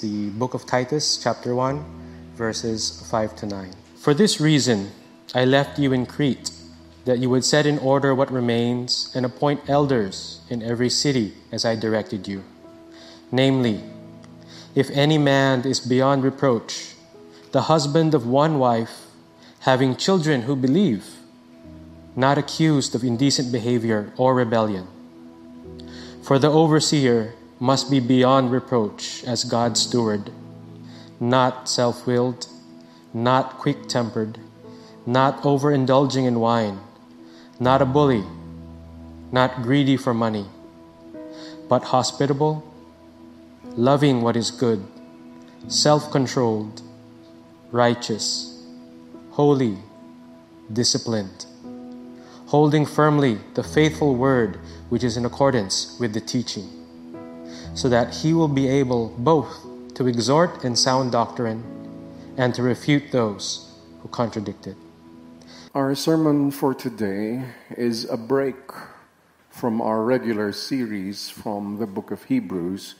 the 0.00 0.30
book 0.30 0.54
of 0.54 0.64
Titus, 0.64 1.18
chapter 1.22 1.54
1, 1.54 1.84
verses 2.34 3.06
5 3.10 3.36
to 3.36 3.46
9. 3.46 3.72
For 3.96 4.14
this 4.14 4.40
reason, 4.40 4.90
I 5.34 5.44
left 5.44 5.78
you 5.78 5.92
in 5.92 6.06
Crete, 6.06 6.50
that 7.04 7.18
you 7.18 7.28
would 7.28 7.44
set 7.44 7.66
in 7.66 7.78
order 7.78 8.14
what 8.14 8.32
remains 8.32 9.12
and 9.14 9.26
appoint 9.26 9.68
elders 9.68 10.40
in 10.48 10.62
every 10.62 10.88
city 10.88 11.34
as 11.52 11.64
I 11.64 11.76
directed 11.76 12.26
you. 12.26 12.44
Namely, 13.30 13.82
if 14.74 14.90
any 14.90 15.18
man 15.18 15.66
is 15.66 15.80
beyond 15.80 16.24
reproach, 16.24 16.94
the 17.52 17.62
husband 17.62 18.14
of 18.14 18.26
one 18.26 18.58
wife, 18.58 19.06
having 19.60 19.96
children 19.96 20.42
who 20.42 20.56
believe, 20.56 21.04
not 22.16 22.38
accused 22.38 22.94
of 22.94 23.04
indecent 23.04 23.52
behavior 23.52 24.12
or 24.16 24.34
rebellion. 24.34 24.86
For 26.22 26.38
the 26.38 26.50
overseer 26.50 27.34
must 27.62 27.90
be 27.90 28.00
beyond 28.00 28.50
reproach 28.50 29.22
as 29.24 29.44
God's 29.44 29.82
steward, 29.82 30.32
not 31.20 31.68
self 31.68 32.06
willed, 32.06 32.46
not 33.12 33.58
quick 33.58 33.86
tempered, 33.86 34.38
not 35.04 35.42
overindulging 35.42 36.26
in 36.26 36.40
wine, 36.40 36.80
not 37.60 37.82
a 37.82 37.84
bully, 37.84 38.24
not 39.30 39.62
greedy 39.62 39.98
for 39.98 40.14
money, 40.14 40.46
but 41.68 41.84
hospitable, 41.84 42.64
loving 43.76 44.22
what 44.22 44.36
is 44.36 44.50
good, 44.50 44.82
self 45.68 46.10
controlled, 46.10 46.80
righteous, 47.70 48.64
holy, 49.32 49.76
disciplined, 50.72 51.44
holding 52.46 52.86
firmly 52.86 53.38
the 53.52 53.62
faithful 53.62 54.14
word 54.14 54.58
which 54.88 55.04
is 55.04 55.18
in 55.18 55.26
accordance 55.26 55.98
with 56.00 56.14
the 56.14 56.20
teaching 56.22 56.79
so 57.74 57.88
that 57.88 58.14
he 58.14 58.34
will 58.34 58.48
be 58.48 58.68
able 58.68 59.08
both 59.18 59.66
to 59.94 60.06
exhort 60.06 60.64
in 60.64 60.74
sound 60.76 61.12
doctrine 61.12 61.62
and 62.36 62.54
to 62.54 62.62
refute 62.62 63.12
those 63.12 63.72
who 64.00 64.08
contradict 64.08 64.66
it. 64.66 64.76
Our 65.74 65.94
sermon 65.94 66.50
for 66.50 66.74
today 66.74 67.44
is 67.76 68.04
a 68.10 68.16
break 68.16 68.56
from 69.50 69.80
our 69.80 70.02
regular 70.02 70.52
series 70.52 71.28
from 71.28 71.78
the 71.78 71.86
book 71.86 72.10
of 72.10 72.24
Hebrews 72.24 72.94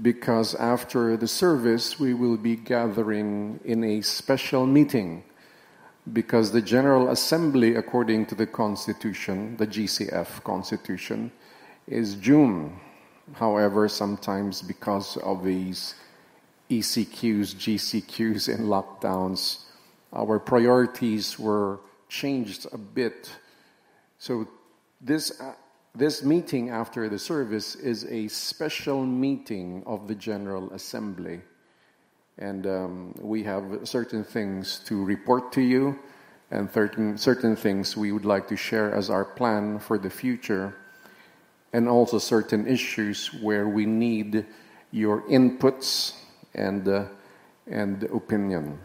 because 0.00 0.54
after 0.54 1.16
the 1.16 1.28
service 1.28 1.98
we 1.98 2.14
will 2.14 2.36
be 2.36 2.56
gathering 2.56 3.60
in 3.64 3.84
a 3.84 4.00
special 4.00 4.66
meeting 4.66 5.24
because 6.12 6.50
the 6.50 6.62
General 6.62 7.10
Assembly, 7.10 7.74
according 7.74 8.26
to 8.26 8.34
the 8.34 8.46
Constitution, 8.46 9.56
the 9.58 9.66
GCF 9.66 10.42
Constitution, 10.42 11.30
is 11.86 12.14
June 12.16 12.80
However, 13.34 13.88
sometimes 13.88 14.62
because 14.62 15.16
of 15.18 15.44
these 15.44 15.94
ECQs, 16.70 17.54
GCQs, 17.54 18.52
and 18.52 18.66
lockdowns, 18.66 19.64
our 20.12 20.38
priorities 20.38 21.38
were 21.38 21.80
changed 22.08 22.66
a 22.72 22.78
bit. 22.78 23.30
So 24.18 24.46
this 25.00 25.40
uh, 25.40 25.54
this 25.94 26.22
meeting 26.22 26.70
after 26.70 27.08
the 27.08 27.18
service 27.18 27.74
is 27.74 28.04
a 28.06 28.26
special 28.28 29.04
meeting 29.04 29.82
of 29.86 30.08
the 30.08 30.14
General 30.14 30.72
Assembly. 30.72 31.42
And 32.38 32.66
um, 32.66 33.14
we 33.20 33.42
have 33.42 33.86
certain 33.86 34.24
things 34.24 34.80
to 34.86 35.04
report 35.04 35.52
to 35.52 35.60
you 35.60 35.98
and 36.50 36.70
certain, 36.72 37.18
certain 37.18 37.56
things 37.56 37.94
we 37.94 38.10
would 38.10 38.24
like 38.24 38.48
to 38.48 38.56
share 38.56 38.94
as 38.94 39.10
our 39.10 39.24
plan 39.24 39.78
for 39.78 39.98
the 39.98 40.08
future 40.08 40.74
and 41.72 41.88
also 41.88 42.18
certain 42.18 42.66
issues 42.66 43.32
where 43.34 43.68
we 43.68 43.86
need 43.86 44.44
your 44.90 45.22
inputs 45.22 46.14
and, 46.54 46.86
uh, 46.86 47.04
and 47.66 48.04
opinion. 48.04 48.78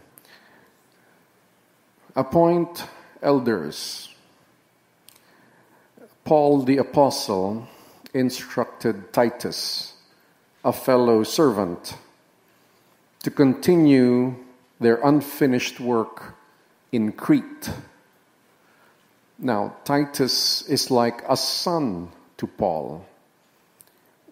Appoint 2.15 2.86
elders. 3.21 4.14
Paul 6.23 6.64
the 6.64 6.77
Apostle 6.77 7.67
instructed 8.14 9.14
Titus, 9.14 9.93
a 10.64 10.73
fellow 10.73 11.23
servant, 11.23 11.95
to 13.23 13.31
continue 13.31 14.36
their 14.80 14.99
unfinished 15.03 15.80
work 15.80 16.36
in 16.92 17.11
Crete. 17.11 17.70
Now, 19.39 19.76
Titus 19.83 20.64
is 20.64 20.89
like 20.89 21.21
a 21.30 21.37
son 21.37 22.11
to 22.37 22.48
Paul. 22.48 23.05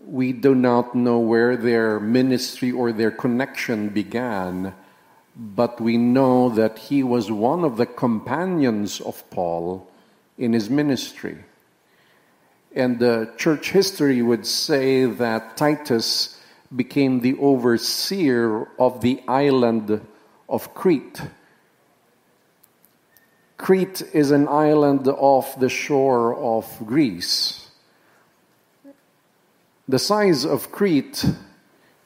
We 0.05 0.33
do 0.33 0.53
not 0.53 0.93
know 0.95 1.19
where 1.19 1.57
their 1.57 1.99
ministry 1.99 2.71
or 2.71 2.91
their 2.91 3.11
connection 3.11 3.89
began, 3.89 4.73
but 5.35 5.81
we 5.81 5.97
know 5.97 6.49
that 6.49 6.77
he 6.77 7.03
was 7.03 7.31
one 7.31 7.63
of 7.63 7.77
the 7.77 7.85
companions 7.85 9.01
of 9.01 9.27
Paul 9.31 9.87
in 10.37 10.53
his 10.53 10.69
ministry. 10.69 11.37
And 12.75 12.99
the 12.99 13.31
church 13.37 13.71
history 13.71 14.21
would 14.21 14.45
say 14.45 15.05
that 15.05 15.57
Titus 15.57 16.39
became 16.75 17.21
the 17.21 17.37
overseer 17.39 18.67
of 18.77 19.01
the 19.01 19.21
island 19.27 20.01
of 20.49 20.73
Crete. 20.73 21.21
Crete 23.57 24.03
is 24.13 24.31
an 24.31 24.47
island 24.47 25.07
off 25.07 25.59
the 25.59 25.69
shore 25.69 26.35
of 26.35 26.67
Greece. 26.85 27.64
The 29.87 29.99
size 29.99 30.45
of 30.45 30.71
Crete 30.71 31.23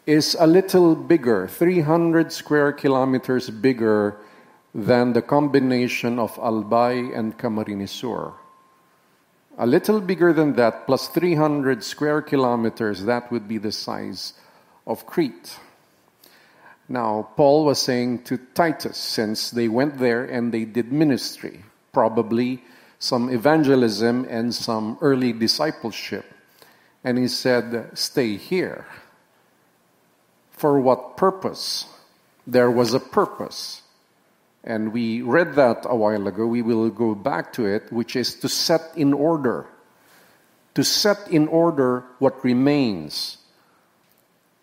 is 0.06 0.36
a 0.38 0.46
little 0.46 0.96
bigger, 0.96 1.48
300 1.48 2.30
square 2.30 2.74
kilometers 2.74 3.50
bigger 3.50 4.18
than 4.76 5.14
the 5.14 5.22
combination 5.22 6.20
of 6.20 6.36
Albay 6.36 7.18
and 7.18 7.38
Camarines 7.38 7.90
Sur. 7.90 8.34
A 9.58 9.66
little 9.66 10.02
bigger 10.02 10.34
than 10.34 10.56
that, 10.58 10.88
plus 10.88 11.08
300 11.08 11.82
square 11.82 12.22
kilometers, 12.22 13.06
that 13.06 13.32
would 13.32 13.48
be 13.48 13.58
the 13.58 13.72
size 13.72 14.34
of 14.86 15.06
Crete. 15.06 15.58
Now, 16.90 17.30
Paul 17.38 17.64
was 17.64 17.80
saying 17.80 18.24
to 18.24 18.40
Titus, 18.54 18.98
since 18.98 19.52
they 19.52 19.70
went 19.70 20.00
there 20.00 20.26
and 20.26 20.54
they 20.54 20.66
did 20.66 20.92
ministry, 20.92 21.64
probably 21.94 22.62
some 23.00 23.30
evangelism 23.30 24.28
and 24.30 24.54
some 24.54 24.98
early 25.00 25.32
discipleship 25.32 26.26
and 27.04 27.18
he 27.18 27.28
said, 27.28 27.92
Stay 27.94 28.38
here. 28.38 28.86
For 30.52 30.80
what 30.80 31.16
purpose? 31.18 31.86
There 32.46 32.70
was 32.70 32.94
a 32.94 33.00
purpose. 33.00 33.82
And 34.64 34.92
we 34.92 35.22
read 35.22 35.56
that 35.56 35.86
a 35.86 35.96
while 35.96 36.28
ago. 36.28 36.46
We 36.46 36.62
will 36.62 36.90
go 36.90 37.16
back 37.16 37.54
to 37.54 37.66
it, 37.66 37.92
which 37.92 38.16
is 38.16 38.36
to 38.36 38.50
set 38.50 38.82
in 38.96 39.14
order. 39.14 39.68
To 40.76 40.84
set 40.84 41.30
in 41.30 41.48
order 41.48 42.04
what 42.20 42.44
remains. 42.44 43.38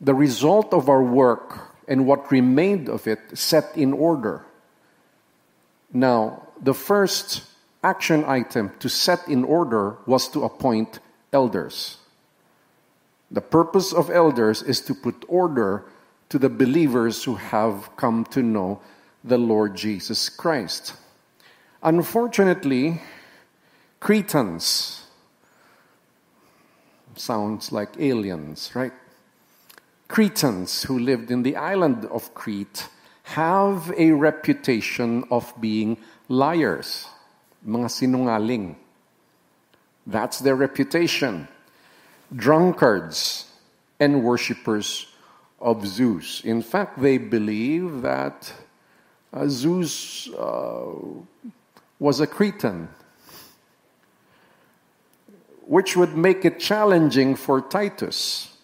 The 0.00 0.14
result 0.14 0.74
of 0.74 0.88
our 0.90 1.02
work 1.02 1.74
and 1.88 2.06
what 2.06 2.30
remained 2.30 2.88
of 2.88 3.06
it 3.06 3.38
set 3.38 3.76
in 3.76 3.92
order. 3.92 4.44
Now, 5.92 6.48
the 6.60 6.74
first 6.74 7.44
action 7.82 8.24
item 8.26 8.72
to 8.80 8.88
set 8.88 9.28
in 9.28 9.44
order 9.44 9.96
was 10.06 10.28
to 10.28 10.44
appoint 10.44 10.98
elders. 11.32 11.98
The 13.30 13.40
purpose 13.40 13.92
of 13.92 14.10
elders 14.10 14.62
is 14.62 14.80
to 14.82 14.94
put 14.94 15.24
order 15.28 15.84
to 16.28 16.38
the 16.38 16.48
believers 16.48 17.24
who 17.24 17.34
have 17.34 17.90
come 17.96 18.24
to 18.30 18.42
know 18.42 18.80
the 19.24 19.38
Lord 19.38 19.76
Jesus 19.76 20.28
Christ. 20.28 20.94
Unfortunately, 21.82 23.00
Cretans 24.00 25.02
sounds 27.16 27.72
like 27.72 27.98
aliens, 27.98 28.70
right? 28.74 28.92
Cretans 30.08 30.84
who 30.84 30.98
lived 30.98 31.30
in 31.30 31.42
the 31.42 31.56
island 31.56 32.04
of 32.06 32.32
Crete 32.34 32.88
have 33.24 33.92
a 33.96 34.12
reputation 34.12 35.24
of 35.30 35.52
being 35.60 35.96
liars, 36.28 37.06
mga 37.66 37.90
sinungaling. 37.90 38.76
That's 40.06 40.38
their 40.38 40.54
reputation 40.54 41.48
drunkards 42.34 43.46
and 44.00 44.22
worshippers 44.22 45.06
of 45.60 45.86
Zeus. 45.86 46.42
In 46.44 46.62
fact, 46.62 47.00
they 47.00 47.18
believe 47.18 48.02
that 48.02 48.52
uh, 49.32 49.46
Zeus 49.48 50.28
uh, 50.28 50.86
was 51.98 52.20
a 52.20 52.26
Cretan, 52.26 52.88
which 55.66 55.96
would 55.96 56.16
make 56.16 56.44
it 56.44 56.60
challenging 56.60 57.34
for 57.34 57.60
Titus. 57.60 58.56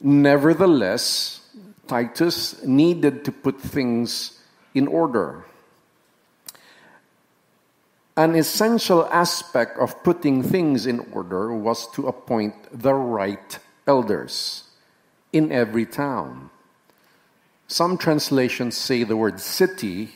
Nevertheless, 0.00 1.40
Titus 1.86 2.64
needed 2.64 3.24
to 3.24 3.32
put 3.32 3.60
things 3.60 4.40
in 4.74 4.88
order. 4.88 5.44
An 8.16 8.36
essential 8.36 9.06
aspect 9.06 9.76
of 9.78 10.04
putting 10.04 10.42
things 10.42 10.86
in 10.86 11.00
order 11.12 11.52
was 11.52 11.90
to 11.92 12.06
appoint 12.06 12.54
the 12.70 12.94
right 12.94 13.58
elders 13.88 14.70
in 15.32 15.50
every 15.50 15.84
town. 15.84 16.50
Some 17.66 17.98
translations 17.98 18.76
say 18.76 19.02
the 19.02 19.16
word 19.16 19.40
city, 19.40 20.10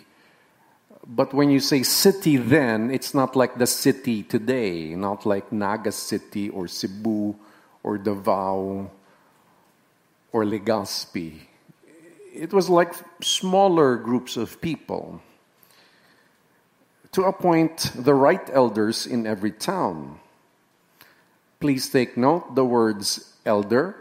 but 1.08 1.34
when 1.34 1.50
you 1.50 1.58
say 1.58 1.82
city 1.82 2.36
then, 2.36 2.92
it's 2.92 3.14
not 3.14 3.34
like 3.34 3.58
the 3.58 3.66
city 3.66 4.22
today, 4.22 4.94
not 4.94 5.26
like 5.26 5.50
Naga 5.50 5.90
City 5.90 6.50
or 6.50 6.68
Cebu 6.68 7.34
or 7.82 7.98
Davao 7.98 8.90
or 10.30 10.44
Legazpi. 10.44 11.40
It 12.32 12.52
was 12.52 12.70
like 12.70 12.94
smaller 13.20 13.96
groups 13.96 14.36
of 14.36 14.60
people 14.60 15.20
to 17.18 17.24
appoint 17.24 17.90
the 17.96 18.14
right 18.14 18.48
elders 18.52 19.04
in 19.04 19.26
every 19.26 19.50
town. 19.50 20.20
Please 21.58 21.90
take 21.90 22.16
note 22.16 22.54
the 22.54 22.64
words 22.64 23.34
elder, 23.44 23.96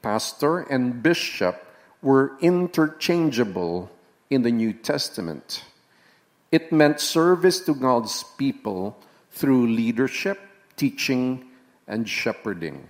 pastor, 0.00 0.60
and 0.60 1.02
bishop 1.02 1.62
were 2.00 2.32
interchangeable 2.40 3.90
in 4.30 4.40
the 4.40 4.50
New 4.50 4.72
Testament. 4.72 5.64
It 6.50 6.72
meant 6.72 6.98
service 6.98 7.60
to 7.68 7.74
God's 7.74 8.24
people 8.38 8.96
through 9.30 9.66
leadership, 9.66 10.40
teaching, 10.78 11.44
and 11.86 12.08
shepherding. 12.08 12.88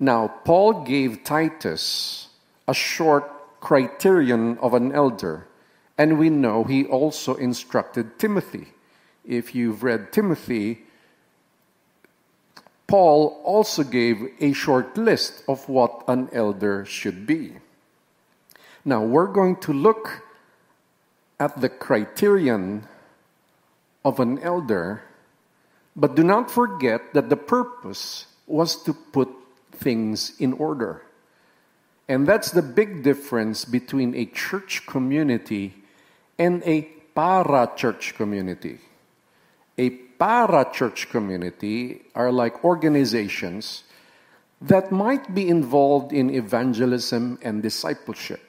Now, 0.00 0.28
Paul 0.28 0.84
gave 0.84 1.24
Titus 1.24 2.28
a 2.66 2.72
short 2.72 3.60
criterion 3.60 4.56
of 4.62 4.72
an 4.72 4.92
elder, 4.92 5.46
and 5.96 6.18
we 6.18 6.30
know 6.30 6.64
he 6.64 6.84
also 6.84 7.34
instructed 7.34 8.18
Timothy. 8.18 8.68
If 9.24 9.54
you've 9.54 9.82
read 9.82 10.12
Timothy, 10.12 10.82
Paul 12.86 13.40
also 13.44 13.82
gave 13.82 14.32
a 14.40 14.52
short 14.52 14.98
list 14.98 15.42
of 15.48 15.68
what 15.68 16.04
an 16.08 16.28
elder 16.32 16.84
should 16.84 17.26
be. 17.26 17.54
Now, 18.84 19.02
we're 19.02 19.32
going 19.32 19.56
to 19.62 19.72
look 19.72 20.22
at 21.40 21.60
the 21.60 21.68
criterion 21.68 22.86
of 24.04 24.20
an 24.20 24.38
elder, 24.40 25.02
but 25.96 26.14
do 26.14 26.22
not 26.22 26.50
forget 26.50 27.14
that 27.14 27.30
the 27.30 27.36
purpose 27.36 28.26
was 28.46 28.76
to 28.84 28.92
put 28.92 29.30
things 29.72 30.34
in 30.38 30.52
order. 30.52 31.02
And 32.08 32.26
that's 32.26 32.50
the 32.50 32.62
big 32.62 33.02
difference 33.02 33.64
between 33.64 34.14
a 34.14 34.26
church 34.26 34.86
community 34.86 35.83
and 36.38 36.62
a 36.64 36.82
para 37.14 37.70
church 37.76 38.14
community. 38.14 38.78
A 39.78 39.90
para 39.90 40.70
church 40.72 41.10
community 41.10 42.02
are 42.14 42.30
like 42.32 42.64
organizations 42.64 43.84
that 44.60 44.90
might 44.90 45.34
be 45.34 45.48
involved 45.48 46.12
in 46.12 46.30
evangelism 46.30 47.38
and 47.42 47.62
discipleship. 47.62 48.40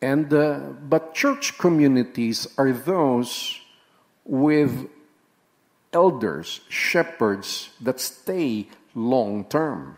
And, 0.00 0.32
uh, 0.32 0.58
but 0.88 1.14
church 1.14 1.58
communities 1.58 2.46
are 2.58 2.72
those 2.72 3.60
with 4.24 4.88
elders, 5.92 6.60
shepherds 6.68 7.70
that 7.80 8.00
stay 8.00 8.68
long 8.94 9.44
term. 9.44 9.96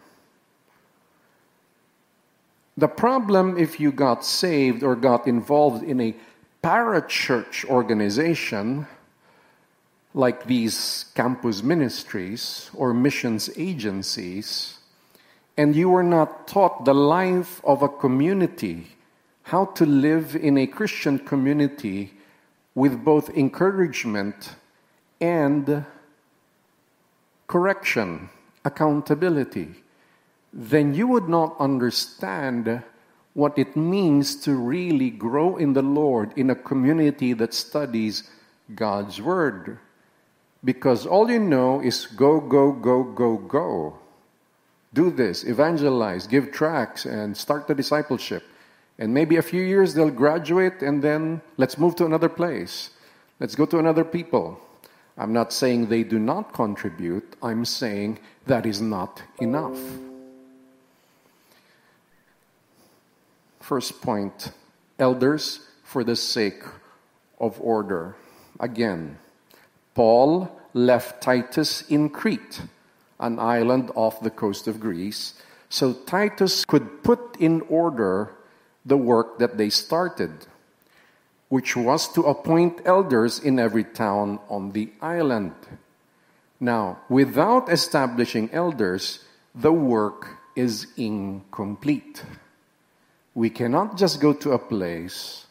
The 2.76 2.88
problem 2.88 3.56
if 3.56 3.78
you 3.78 3.92
got 3.92 4.24
saved 4.24 4.82
or 4.82 4.96
got 4.96 5.26
involved 5.26 5.84
in 5.84 6.00
a 6.00 6.14
parachurch 6.62 7.64
organization 7.66 8.86
like 10.14 10.46
these 10.46 11.06
campus 11.14 11.62
ministries 11.62 12.70
or 12.74 12.94
missions 12.94 13.50
agencies, 13.56 14.78
and 15.56 15.74
you 15.76 15.88
were 15.88 16.02
not 16.02 16.48
taught 16.48 16.84
the 16.84 16.94
life 16.94 17.60
of 17.64 17.82
a 17.82 17.88
community 17.88 18.88
how 19.44 19.66
to 19.66 19.84
live 19.84 20.34
in 20.34 20.56
a 20.56 20.66
Christian 20.66 21.18
community 21.18 22.12
with 22.74 23.04
both 23.04 23.28
encouragement 23.36 24.56
and 25.20 25.84
correction, 27.46 28.30
accountability, 28.64 29.83
then 30.54 30.94
you 30.94 31.08
would 31.08 31.28
not 31.28 31.56
understand 31.58 32.80
what 33.32 33.58
it 33.58 33.74
means 33.76 34.36
to 34.36 34.54
really 34.54 35.10
grow 35.10 35.56
in 35.56 35.72
the 35.72 35.82
Lord 35.82 36.32
in 36.36 36.48
a 36.50 36.54
community 36.54 37.32
that 37.32 37.52
studies 37.52 38.30
God's 38.72 39.20
Word. 39.20 39.78
Because 40.64 41.06
all 41.06 41.28
you 41.28 41.40
know 41.40 41.80
is 41.80 42.06
go, 42.06 42.40
go, 42.40 42.70
go, 42.70 43.02
go, 43.02 43.36
go. 43.36 43.98
Do 44.94 45.10
this, 45.10 45.42
evangelize, 45.42 46.28
give 46.28 46.52
tracts, 46.52 47.04
and 47.04 47.36
start 47.36 47.66
the 47.66 47.74
discipleship. 47.74 48.44
And 48.96 49.12
maybe 49.12 49.36
a 49.36 49.42
few 49.42 49.62
years 49.62 49.92
they'll 49.92 50.08
graduate 50.08 50.82
and 50.82 51.02
then 51.02 51.42
let's 51.56 51.78
move 51.78 51.96
to 51.96 52.06
another 52.06 52.28
place. 52.28 52.90
Let's 53.40 53.56
go 53.56 53.66
to 53.66 53.80
another 53.80 54.04
people. 54.04 54.60
I'm 55.18 55.32
not 55.32 55.52
saying 55.52 55.88
they 55.88 56.04
do 56.04 56.20
not 56.20 56.52
contribute, 56.52 57.36
I'm 57.42 57.64
saying 57.64 58.20
that 58.46 58.66
is 58.66 58.80
not 58.80 59.20
enough. 59.40 59.78
First 63.64 64.02
point 64.02 64.52
elders 64.98 65.60
for 65.82 66.04
the 66.04 66.16
sake 66.16 66.64
of 67.40 67.58
order. 67.62 68.14
Again, 68.60 69.16
Paul 69.94 70.52
left 70.74 71.22
Titus 71.22 71.80
in 71.88 72.10
Crete, 72.10 72.60
an 73.18 73.38
island 73.38 73.90
off 73.94 74.20
the 74.20 74.28
coast 74.28 74.68
of 74.68 74.80
Greece, 74.80 75.40
so 75.70 75.94
Titus 75.94 76.66
could 76.66 77.02
put 77.02 77.40
in 77.40 77.62
order 77.70 78.34
the 78.84 78.98
work 78.98 79.38
that 79.38 79.56
they 79.56 79.70
started, 79.70 80.44
which 81.48 81.74
was 81.74 82.12
to 82.12 82.20
appoint 82.20 82.82
elders 82.84 83.38
in 83.38 83.58
every 83.58 83.84
town 83.84 84.40
on 84.50 84.72
the 84.72 84.92
island. 85.00 85.54
Now, 86.60 86.98
without 87.08 87.72
establishing 87.72 88.50
elders, 88.52 89.24
the 89.54 89.72
work 89.72 90.36
is 90.54 90.86
incomplete. 90.98 92.24
We 93.34 93.50
cannot 93.50 93.96
just 93.96 94.20
go 94.20 94.32
to 94.32 94.52
a 94.52 94.58
place, 94.58 95.46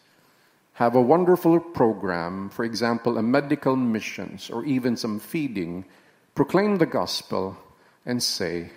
have 0.74 0.95
a 0.95 1.01
wonderful 1.01 1.59
program, 1.59 2.50
for 2.50 2.63
example, 2.63 3.18
a 3.18 3.21
medical 3.21 3.75
missions 3.75 4.50
or 4.50 4.63
even 4.63 4.95
some 4.95 5.19
feeding, 5.19 5.85
proclaim 6.33 6.77
the 6.77 6.85
gospel, 6.85 7.57
and 8.06 8.24
say 8.24 8.71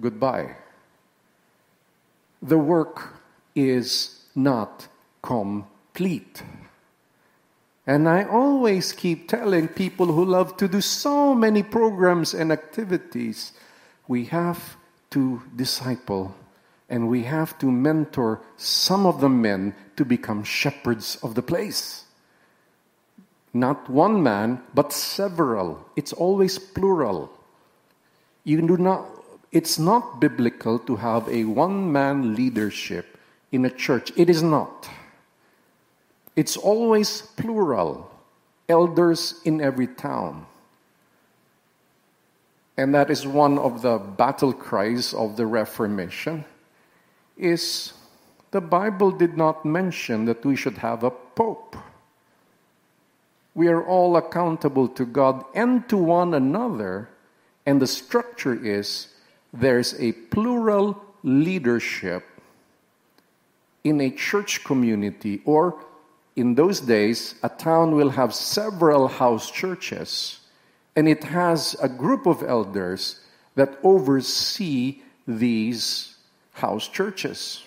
goodbye. 0.00 0.56
The 2.42 2.58
work 2.58 3.14
is 3.54 4.24
not 4.34 4.88
complete. 5.22 6.42
And 7.86 8.08
I 8.08 8.24
always 8.24 8.92
keep 8.92 9.26
telling 9.26 9.68
people 9.68 10.06
who 10.06 10.24
love 10.24 10.56
to 10.58 10.68
do 10.68 10.80
so 10.80 11.34
many 11.34 11.62
programs 11.62 12.34
and 12.34 12.52
activities 12.52 13.52
we 14.06 14.26
have 14.26 14.76
to 15.10 15.42
disciple 15.56 16.34
and 16.90 17.08
we 17.08 17.22
have 17.22 17.56
to 17.60 17.70
mentor 17.70 18.42
some 18.56 19.06
of 19.06 19.20
the 19.20 19.28
men 19.28 19.74
to 19.96 20.04
become 20.04 20.42
shepherds 20.42 21.16
of 21.22 21.36
the 21.36 21.42
place. 21.42 22.04
Not 23.54 23.88
one 23.88 24.22
man, 24.22 24.60
but 24.74 24.92
several. 24.92 25.86
It's 25.94 26.12
always 26.12 26.58
plural. 26.58 27.30
You 28.42 28.60
do 28.62 28.76
not, 28.76 29.06
it's 29.52 29.78
not 29.78 30.20
biblical 30.20 30.80
to 30.80 30.96
have 30.96 31.28
a 31.28 31.44
one 31.44 31.92
man 31.92 32.34
leadership 32.34 33.18
in 33.52 33.64
a 33.64 33.70
church. 33.70 34.12
It 34.16 34.28
is 34.28 34.42
not. 34.42 34.88
It's 36.34 36.56
always 36.56 37.22
plural, 37.22 38.10
elders 38.68 39.40
in 39.44 39.60
every 39.60 39.86
town. 39.86 40.46
And 42.76 42.94
that 42.94 43.10
is 43.10 43.26
one 43.26 43.58
of 43.58 43.82
the 43.82 43.98
battle 43.98 44.52
cries 44.52 45.14
of 45.14 45.36
the 45.36 45.46
Reformation 45.46 46.44
is 47.40 47.92
the 48.50 48.60
Bible 48.60 49.10
did 49.10 49.36
not 49.36 49.64
mention 49.64 50.24
that 50.26 50.44
we 50.44 50.56
should 50.56 50.78
have 50.78 51.02
a 51.02 51.10
pope. 51.10 51.76
We 53.54 53.68
are 53.68 53.84
all 53.84 54.16
accountable 54.16 54.88
to 54.88 55.04
God 55.04 55.44
and 55.54 55.88
to 55.88 55.96
one 55.96 56.34
another, 56.34 57.08
and 57.66 57.80
the 57.80 57.86
structure 57.86 58.54
is 58.54 59.08
there's 59.52 59.98
a 60.00 60.12
plural 60.12 61.02
leadership 61.22 62.24
in 63.82 64.00
a 64.00 64.10
church 64.10 64.62
community, 64.64 65.40
or 65.44 65.82
in 66.36 66.54
those 66.54 66.80
days, 66.80 67.34
a 67.42 67.48
town 67.48 67.96
will 67.96 68.10
have 68.10 68.34
several 68.34 69.08
house 69.08 69.50
churches, 69.50 70.40
and 70.94 71.08
it 71.08 71.24
has 71.24 71.74
a 71.82 71.88
group 71.88 72.26
of 72.26 72.42
elders 72.42 73.20
that 73.54 73.78
oversee 73.82 75.02
these 75.26 76.16
house 76.60 76.88
churches. 76.88 77.64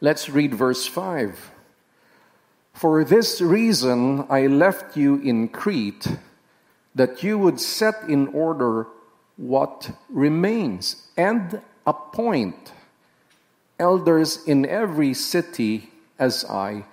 Let's 0.00 0.28
read 0.28 0.54
verse 0.54 0.86
5. 0.86 1.50
For 2.74 3.04
this 3.04 3.40
reason 3.40 4.26
I 4.30 4.46
left 4.46 4.96
you 4.96 5.16
in 5.16 5.48
Crete, 5.48 6.16
that 6.94 7.22
you 7.22 7.38
would 7.38 7.60
set 7.60 8.08
in 8.08 8.28
order 8.28 8.86
what 9.36 9.90
remains 10.08 11.06
and 11.16 11.62
appoint 11.86 12.72
elders 13.78 14.44
in 14.46 14.66
every 14.66 15.14
city 15.14 15.90
as 16.18 16.44
I 16.44 16.84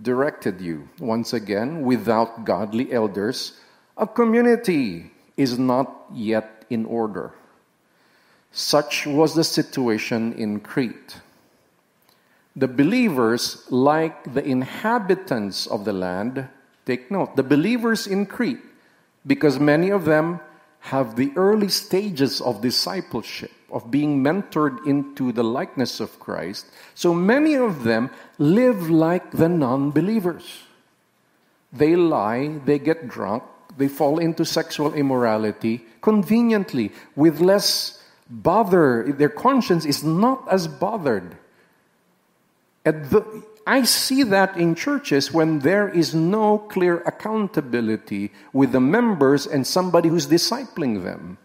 directed 0.00 0.60
you. 0.60 0.88
Once 0.98 1.32
again, 1.32 1.82
without 1.82 2.44
godly 2.44 2.92
elders, 2.92 3.60
a 3.96 4.06
community 4.06 5.12
is 5.36 5.58
not 5.58 6.06
yet 6.12 6.64
in 6.70 6.84
order. 6.86 7.32
Such 8.52 9.06
was 9.06 9.34
the 9.34 9.44
situation 9.44 10.34
in 10.34 10.60
Crete. 10.60 11.16
The 12.54 12.68
believers, 12.68 13.64
like 13.70 14.34
the 14.34 14.44
inhabitants 14.44 15.66
of 15.66 15.86
the 15.86 15.92
land, 15.94 16.48
take 16.84 17.10
note, 17.10 17.34
the 17.34 17.42
believers 17.42 18.06
in 18.06 18.26
Crete, 18.26 18.60
because 19.26 19.58
many 19.58 19.90
of 19.90 20.04
them 20.04 20.40
have 20.80 21.16
the 21.16 21.32
early 21.36 21.68
stages 21.68 22.42
of 22.42 22.60
discipleship, 22.60 23.52
of 23.70 23.90
being 23.90 24.22
mentored 24.22 24.86
into 24.86 25.32
the 25.32 25.44
likeness 25.44 25.98
of 26.00 26.20
Christ. 26.20 26.66
So 26.94 27.14
many 27.14 27.54
of 27.54 27.84
them 27.84 28.10
live 28.36 28.90
like 28.90 29.30
the 29.30 29.48
non 29.48 29.92
believers. 29.92 30.64
They 31.72 31.96
lie, 31.96 32.60
they 32.66 32.78
get 32.78 33.08
drunk, 33.08 33.44
they 33.78 33.88
fall 33.88 34.18
into 34.18 34.44
sexual 34.44 34.92
immorality 34.92 35.86
conveniently 36.02 36.92
with 37.16 37.40
less 37.40 38.01
bother. 38.32 39.12
Their 39.12 39.28
conscience 39.28 39.84
is 39.84 40.02
not 40.02 40.46
as 40.50 40.66
bothered. 40.66 41.36
And 42.84 43.04
the, 43.06 43.44
I 43.66 43.84
see 43.84 44.24
that 44.24 44.56
in 44.56 44.74
churches 44.74 45.32
when 45.32 45.60
there 45.60 45.88
is 45.88 46.14
no 46.14 46.58
clear 46.58 46.98
accountability 47.06 48.32
with 48.52 48.72
the 48.72 48.80
members 48.80 49.46
and 49.46 49.66
somebody 49.66 50.08
who's 50.08 50.26
discipling 50.26 51.04
them. 51.04 51.38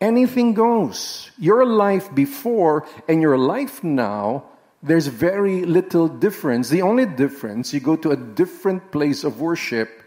Anything 0.00 0.54
goes. 0.54 1.30
Your 1.38 1.66
life 1.66 2.12
before 2.14 2.86
and 3.08 3.20
your 3.20 3.36
life 3.36 3.84
now, 3.84 4.44
there's 4.82 5.06
very 5.06 5.64
little 5.64 6.08
difference. 6.08 6.68
The 6.68 6.82
only 6.82 7.06
difference, 7.06 7.74
you 7.74 7.80
go 7.80 7.96
to 7.96 8.12
a 8.12 8.16
different 8.16 8.90
place 8.90 9.24
of 9.24 9.40
worship 9.40 10.02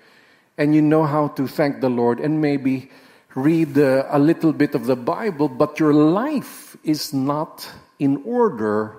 and 0.57 0.75
you 0.75 0.81
know 0.81 1.03
how 1.03 1.29
to 1.29 1.47
thank 1.47 1.81
the 1.81 1.89
Lord 1.89 2.19
and 2.19 2.41
maybe 2.41 2.89
read 3.35 3.77
a 3.77 4.19
little 4.19 4.53
bit 4.53 4.75
of 4.75 4.85
the 4.85 4.95
Bible, 4.95 5.47
but 5.47 5.79
your 5.79 5.93
life 5.93 6.75
is 6.83 7.13
not 7.13 7.69
in 7.99 8.21
order 8.25 8.97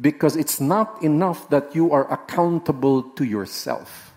because 0.00 0.36
it's 0.36 0.60
not 0.60 1.02
enough 1.02 1.48
that 1.48 1.74
you 1.74 1.92
are 1.92 2.10
accountable 2.12 3.02
to 3.02 3.24
yourself. 3.24 4.12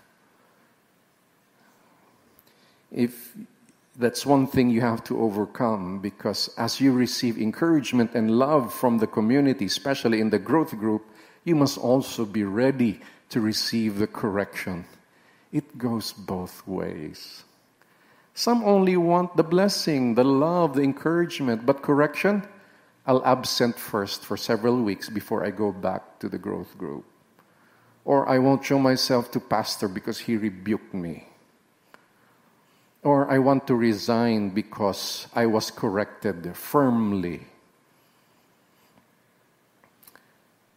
If 2.92 3.34
that's 3.96 4.26
one 4.26 4.46
thing 4.46 4.70
you 4.70 4.80
have 4.80 5.04
to 5.04 5.20
overcome 5.20 6.00
because 6.00 6.50
as 6.56 6.80
you 6.80 6.92
receive 6.92 7.38
encouragement 7.38 8.14
and 8.14 8.30
love 8.30 8.74
from 8.74 8.98
the 8.98 9.06
community, 9.06 9.66
especially 9.66 10.20
in 10.20 10.30
the 10.30 10.38
growth 10.38 10.76
group, 10.78 11.04
you 11.44 11.54
must 11.54 11.78
also 11.78 12.24
be 12.24 12.44
ready 12.44 13.00
to 13.30 13.40
receive 13.40 13.98
the 13.98 14.06
correction. 14.06 14.84
It 15.52 15.78
goes 15.78 16.12
both 16.12 16.66
ways. 16.66 17.44
Some 18.40 18.64
only 18.64 18.96
want 18.96 19.36
the 19.36 19.44
blessing, 19.44 20.14
the 20.14 20.24
love, 20.24 20.72
the 20.72 20.80
encouragement, 20.80 21.66
but 21.66 21.82
correction, 21.82 22.48
I'll 23.04 23.22
absent 23.22 23.78
first 23.78 24.24
for 24.24 24.38
several 24.38 24.80
weeks 24.80 25.10
before 25.10 25.44
I 25.44 25.50
go 25.50 25.72
back 25.72 26.18
to 26.20 26.28
the 26.30 26.38
growth 26.38 26.72
group. 26.78 27.04
Or 28.06 28.26
I 28.26 28.38
won't 28.38 28.64
show 28.64 28.78
myself 28.78 29.30
to 29.32 29.40
pastor 29.40 29.88
because 29.88 30.20
he 30.20 30.38
rebuked 30.38 30.94
me. 30.94 31.28
Or 33.02 33.30
I 33.30 33.36
want 33.36 33.66
to 33.66 33.74
resign 33.74 34.56
because 34.56 35.26
I 35.34 35.44
was 35.44 35.70
corrected 35.70 36.56
firmly. 36.56 37.44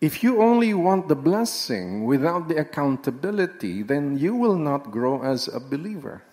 If 0.02 0.22
you 0.22 0.42
only 0.42 0.74
want 0.74 1.08
the 1.08 1.16
blessing 1.16 2.04
without 2.04 2.50
the 2.50 2.58
accountability, 2.58 3.84
then 3.84 4.18
you 4.18 4.36
will 4.36 4.58
not 4.58 4.92
grow 4.92 5.24
as 5.24 5.48
a 5.48 5.62
believer. 5.62 6.24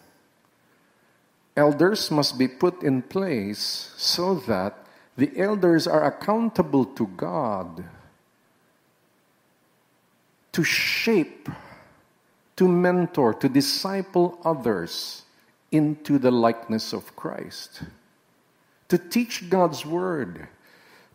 Elders 1.61 2.11
must 2.11 2.39
be 2.39 2.49
put 2.49 2.83
in 2.83 3.03
place 3.03 3.93
so 3.99 4.37
that 4.49 4.81
the 5.19 5.31
elders 5.37 5.87
are 5.87 6.05
accountable 6.05 6.87
to 6.87 7.07
God 7.07 7.85
to 10.53 10.65
shape, 10.65 11.51
to 12.57 12.67
mentor, 12.67 13.35
to 13.35 13.47
disciple 13.47 14.41
others 14.43 15.23
into 15.71 16.19
the 16.19 16.31
likeness 16.31 16.95
of 16.95 17.15
Christ, 17.15 17.83
to 18.89 18.97
teach 18.97 19.51
God's 19.51 19.85
word, 19.85 20.49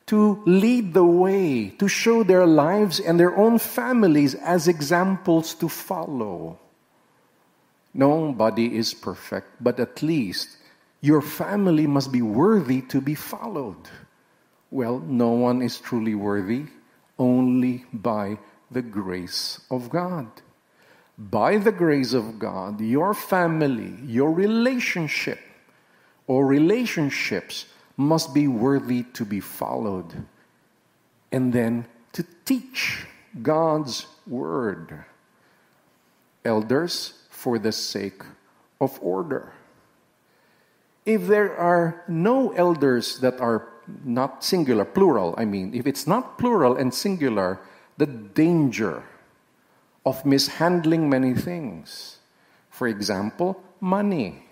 to 0.06 0.44
lead 0.46 0.94
the 0.94 1.04
way, 1.04 1.70
to 1.80 1.88
show 1.88 2.22
their 2.22 2.46
lives 2.46 3.00
and 3.00 3.20
their 3.20 3.36
own 3.36 3.58
families 3.58 4.36
as 4.36 4.68
examples 4.68 5.56
to 5.56 5.68
follow. 5.68 6.60
Nobody 7.96 8.76
is 8.76 8.94
perfect, 8.94 9.48
but 9.64 9.80
at 9.80 10.04
least 10.04 10.58
your 11.00 11.22
family 11.22 11.88
must 11.88 12.12
be 12.12 12.22
worthy 12.22 12.82
to 12.92 13.00
be 13.00 13.16
followed. 13.16 13.88
Well, 14.70 15.00
no 15.00 15.30
one 15.30 15.62
is 15.62 15.80
truly 15.80 16.14
worthy 16.14 16.66
only 17.18 17.86
by 17.94 18.38
the 18.70 18.82
grace 18.82 19.62
of 19.72 19.90
God. 19.90 20.28
By 21.18 21.56
the 21.56 21.72
grace 21.72 22.12
of 22.12 22.38
God, 22.38 22.82
your 22.82 23.14
family, 23.14 23.96
your 24.04 24.34
relationship, 24.34 25.40
or 26.28 26.46
relationships 26.46 27.66
must 27.96 28.34
be 28.34 28.50
worthy 28.50 29.04
to 29.14 29.24
be 29.24 29.40
followed. 29.40 30.26
And 31.32 31.54
then 31.54 31.88
to 32.12 32.26
teach 32.44 33.06
God's 33.42 34.08
word. 34.28 35.06
Elders, 36.44 37.14
for 37.46 37.60
the 37.62 37.72
sake 37.72 38.26
of 38.82 38.98
order 39.02 39.54
if 41.06 41.28
there 41.28 41.56
are 41.56 42.04
no 42.08 42.52
elders 42.54 43.20
that 43.20 43.40
are 43.40 43.70
not 44.04 44.44
singular, 44.44 44.84
plural, 44.84 45.36
I 45.38 45.46
mean, 45.46 45.74
if 45.74 45.86
it's 45.86 46.08
not 46.08 46.40
plural 46.40 46.76
and 46.76 46.92
singular, 46.94 47.60
the 47.98 48.08
danger 48.08 49.04
of 50.06 50.26
mishandling 50.26 51.08
many 51.08 51.36
things. 51.36 52.18
For 52.72 52.88
example, 52.88 53.62
money. 53.80 54.44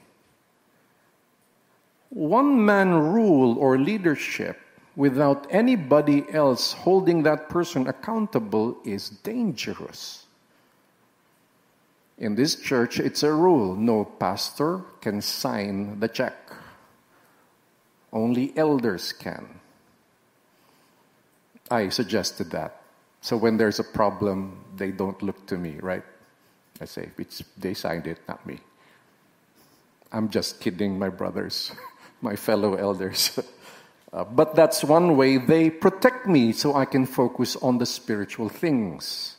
One 2.09 2.63
man 2.63 2.93
rule 2.93 3.57
or 3.57 3.79
leadership 3.79 4.59
without 4.95 5.47
anybody 5.49 6.23
else 6.31 6.71
holding 6.71 7.23
that 7.23 7.49
person 7.49 7.87
accountable 7.87 8.77
is 8.85 9.09
dangerous. 9.09 10.22
In 12.17 12.35
this 12.35 12.55
church, 12.55 12.99
it's 12.99 13.23
a 13.23 13.33
rule 13.33 13.75
no 13.75 14.05
pastor 14.05 14.81
can 15.01 15.21
sign 15.21 15.99
the 15.99 16.07
check, 16.07 16.35
only 18.11 18.53
elders 18.55 19.11
can. 19.11 19.59
I 21.71 21.89
suggested 21.89 22.51
that. 22.51 22.81
So 23.21 23.37
when 23.37 23.57
there's 23.57 23.79
a 23.79 23.83
problem, 23.83 24.63
they 24.75 24.91
don't 24.91 25.21
look 25.23 25.47
to 25.47 25.57
me, 25.57 25.77
right? 25.81 26.03
I 26.81 26.85
say, 26.85 27.09
it's, 27.17 27.41
they 27.57 27.73
signed 27.73 28.05
it, 28.05 28.19
not 28.27 28.45
me. 28.45 28.59
I'm 30.11 30.29
just 30.29 30.59
kidding, 30.59 30.99
my 30.99 31.09
brothers, 31.09 31.71
my 32.21 32.35
fellow 32.35 32.75
elders. 32.75 33.39
uh, 34.13 34.23
but 34.25 34.55
that's 34.55 34.83
one 34.83 35.17
way 35.17 35.37
they 35.37 35.71
protect 35.71 36.27
me 36.27 36.51
so 36.51 36.75
I 36.75 36.85
can 36.85 37.07
focus 37.07 37.55
on 37.55 37.79
the 37.79 37.85
spiritual 37.85 38.49
things 38.49 39.37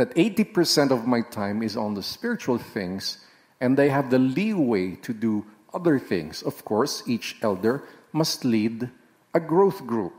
that 0.00 0.14
80% 0.14 0.90
of 0.90 1.06
my 1.06 1.20
time 1.20 1.62
is 1.62 1.76
on 1.76 1.92
the 1.92 2.02
spiritual 2.02 2.56
things, 2.56 3.18
and 3.60 3.76
they 3.76 3.90
have 3.90 4.08
the 4.08 4.18
leeway 4.18 4.96
to 4.96 5.12
do 5.12 5.44
other 5.74 5.98
things. 5.98 6.42
Of 6.42 6.64
course, 6.64 7.02
each 7.06 7.36
elder 7.42 7.84
must 8.10 8.42
lead 8.42 8.88
a 9.34 9.40
growth 9.40 9.86
group. 9.86 10.14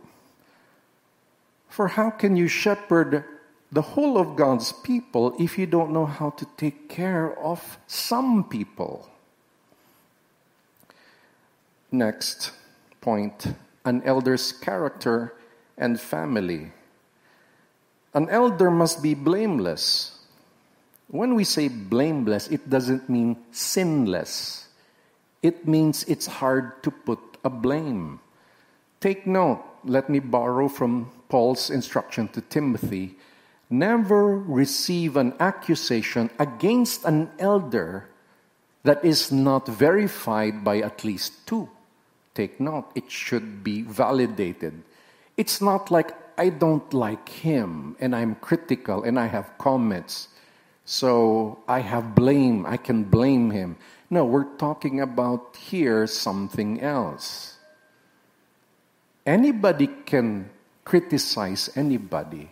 For 1.68 1.88
how 1.88 2.12
can 2.12 2.36
you 2.36 2.48
shepherd 2.48 3.26
the 3.72 3.82
whole 3.82 4.20
of 4.20 4.36
God's 4.36 4.72
people 4.72 5.34
if 5.40 5.58
you 5.58 5.66
don't 5.66 5.92
know 5.92 6.06
how 6.06 6.30
to 6.30 6.46
take 6.58 6.88
care 6.88 7.34
of 7.40 7.80
some 7.88 8.44
people? 8.44 9.10
Next 11.92 12.52
point 13.02 13.48
an 13.84 14.04
elder's 14.04 14.52
character 14.52 15.34
and 15.76 16.00
family. 16.00 16.72
An 18.14 18.30
elder 18.30 18.70
must 18.72 19.02
be 19.02 19.14
blameless. 19.14 20.20
When 21.08 21.36
we 21.36 21.44
say 21.44 21.68
blameless, 21.68 22.48
it 22.48 22.70
doesn't 22.70 23.10
mean 23.10 23.38
sinless. 23.52 24.68
It 25.42 25.68
means 25.68 26.04
it's 26.06 26.28
hard 26.28 26.84
to 26.84 26.92
put 26.92 27.20
a 27.44 27.50
blame. 27.50 28.20
Take 29.00 29.26
note, 29.26 29.64
let 29.84 30.10
me 30.10 30.20
borrow 30.20 30.68
from 30.68 31.12
Paul's 31.30 31.70
instruction 31.70 32.28
to 32.30 32.42
Timothy 32.42 33.16
never 33.72 34.38
receive 34.38 35.16
an 35.16 35.34
accusation 35.40 36.30
against 36.38 37.06
an 37.06 37.32
elder 37.40 38.06
that 38.84 39.04
is 39.06 39.32
not 39.32 39.66
verified 39.66 40.62
by 40.62 40.80
at 40.80 41.06
least 41.06 41.48
two 41.48 41.70
Take 42.34 42.60
note, 42.60 42.92
it 42.96 43.12
should 43.12 43.64
be 43.64 43.82
validated. 43.82 44.84
It's 45.36 45.62
not 45.62 45.92
like 45.92 46.16
I 46.38 46.50
don't 46.50 46.94
like 46.94 47.30
him 47.30 47.96
and 48.00 48.16
I'm 48.16 48.36
critical 48.36 49.04
and 49.04 49.20
I 49.20 49.28
have 49.28 49.58
comments. 49.58 50.28
So 50.86 51.60
I 51.68 51.80
have 51.80 52.16
blame, 52.16 52.66
I 52.66 52.78
can 52.78 53.04
blame 53.04 53.52
him. 53.52 53.78
No, 54.10 54.26
we're 54.26 54.56
talking 54.58 55.00
about 55.00 55.56
here 55.56 56.08
something 56.08 56.82
else. 56.82 57.58
Anybody 59.26 59.88
can 60.06 60.50
criticize 60.84 61.70
anybody. 61.76 62.50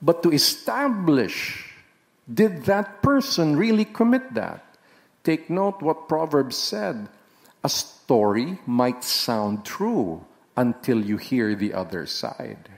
But 0.00 0.22
to 0.22 0.32
establish, 0.32 1.72
did 2.26 2.64
that 2.64 3.02
person 3.02 3.56
really 3.56 3.84
commit 3.84 4.34
that? 4.34 4.64
Take 5.22 5.50
note 5.50 5.82
what 5.82 6.08
Proverbs 6.08 6.56
said. 6.56 7.08
A 7.62 7.68
story 7.68 8.58
might 8.66 9.04
sound 9.04 9.64
true 9.64 10.24
until 10.56 11.04
you 11.04 11.16
hear 11.16 11.54
the 11.54 11.74
other 11.74 12.06
side. 12.06 12.75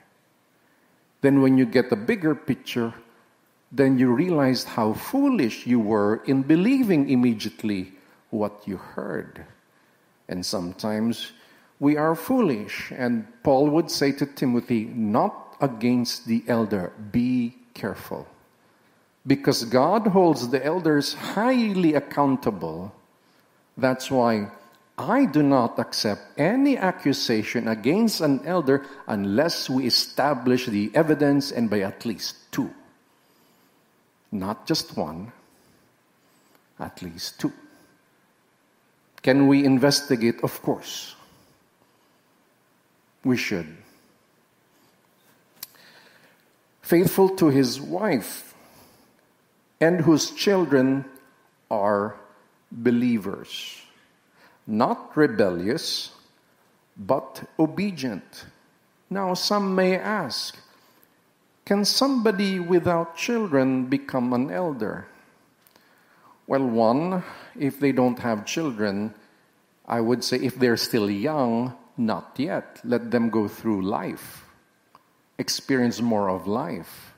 Then, 1.20 1.42
when 1.42 1.58
you 1.58 1.66
get 1.66 1.90
the 1.90 1.96
bigger 1.96 2.34
picture, 2.34 2.94
then 3.70 3.98
you 3.98 4.12
realize 4.12 4.64
how 4.64 4.92
foolish 4.94 5.66
you 5.66 5.80
were 5.80 6.22
in 6.24 6.42
believing 6.42 7.10
immediately 7.10 7.92
what 8.30 8.66
you 8.66 8.76
heard. 8.76 9.44
And 10.28 10.44
sometimes 10.44 11.32
we 11.80 11.96
are 11.96 12.14
foolish. 12.14 12.92
And 12.96 13.26
Paul 13.42 13.68
would 13.70 13.90
say 13.90 14.12
to 14.12 14.26
Timothy, 14.26 14.84
not 14.84 15.56
against 15.60 16.26
the 16.26 16.44
elder, 16.48 16.92
be 17.12 17.56
careful. 17.74 18.26
Because 19.26 19.64
God 19.64 20.06
holds 20.06 20.48
the 20.48 20.64
elders 20.64 21.12
highly 21.14 21.94
accountable. 21.94 22.94
That's 23.76 24.10
why 24.10 24.50
I 24.98 25.26
do 25.26 25.44
not 25.44 25.78
accept 25.78 26.38
any 26.38 26.76
accusation 26.76 27.68
against 27.68 28.20
an 28.20 28.44
elder 28.44 28.84
unless 29.06 29.70
we 29.70 29.86
establish 29.86 30.66
the 30.66 30.90
evidence 30.92 31.52
and 31.52 31.70
by 31.70 31.80
at 31.80 32.04
least 32.04 32.50
two. 32.50 32.74
Not 34.32 34.66
just 34.66 34.96
one, 34.96 35.32
at 36.80 37.00
least 37.00 37.40
two. 37.40 37.52
Can 39.22 39.46
we 39.46 39.64
investigate? 39.64 40.42
Of 40.42 40.60
course. 40.62 41.14
We 43.24 43.36
should. 43.36 43.76
Faithful 46.82 47.36
to 47.36 47.48
his 47.48 47.80
wife 47.80 48.54
and 49.80 50.00
whose 50.00 50.32
children 50.32 51.04
are 51.70 52.16
believers 52.72 53.82
not 54.68 55.16
rebellious, 55.16 56.12
but 56.96 57.42
obedient. 57.58 58.44
Now, 59.08 59.32
some 59.32 59.74
may 59.74 59.96
ask, 59.96 60.56
can 61.64 61.84
somebody 61.84 62.60
without 62.60 63.16
children 63.16 63.86
become 63.86 64.32
an 64.34 64.50
elder? 64.50 65.08
Well, 66.46 66.66
one, 66.66 67.24
if 67.58 67.80
they 67.80 67.92
don't 67.92 68.18
have 68.18 68.44
children, 68.44 69.14
I 69.86 70.00
would 70.00 70.22
say 70.22 70.36
if 70.36 70.56
they're 70.56 70.76
still 70.76 71.10
young, 71.10 71.74
not 71.96 72.34
yet. 72.36 72.80
Let 72.84 73.10
them 73.10 73.30
go 73.30 73.48
through 73.48 73.82
life, 73.82 74.44
experience 75.38 76.00
more 76.00 76.28
of 76.28 76.46
life. 76.46 77.14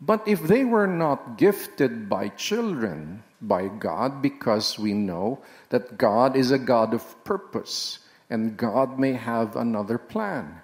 But 0.00 0.26
if 0.26 0.42
they 0.42 0.64
were 0.64 0.86
not 0.86 1.36
gifted 1.36 2.08
by 2.08 2.28
children, 2.28 3.22
by 3.40 3.68
God 3.68 4.20
because 4.22 4.78
we 4.78 4.92
know 4.92 5.40
that 5.70 5.98
God 5.98 6.36
is 6.36 6.50
a 6.50 6.58
God 6.58 6.94
of 6.94 7.02
purpose 7.24 8.00
and 8.30 8.56
God 8.56 8.98
may 8.98 9.12
have 9.12 9.56
another 9.56 9.98
plan. 9.98 10.60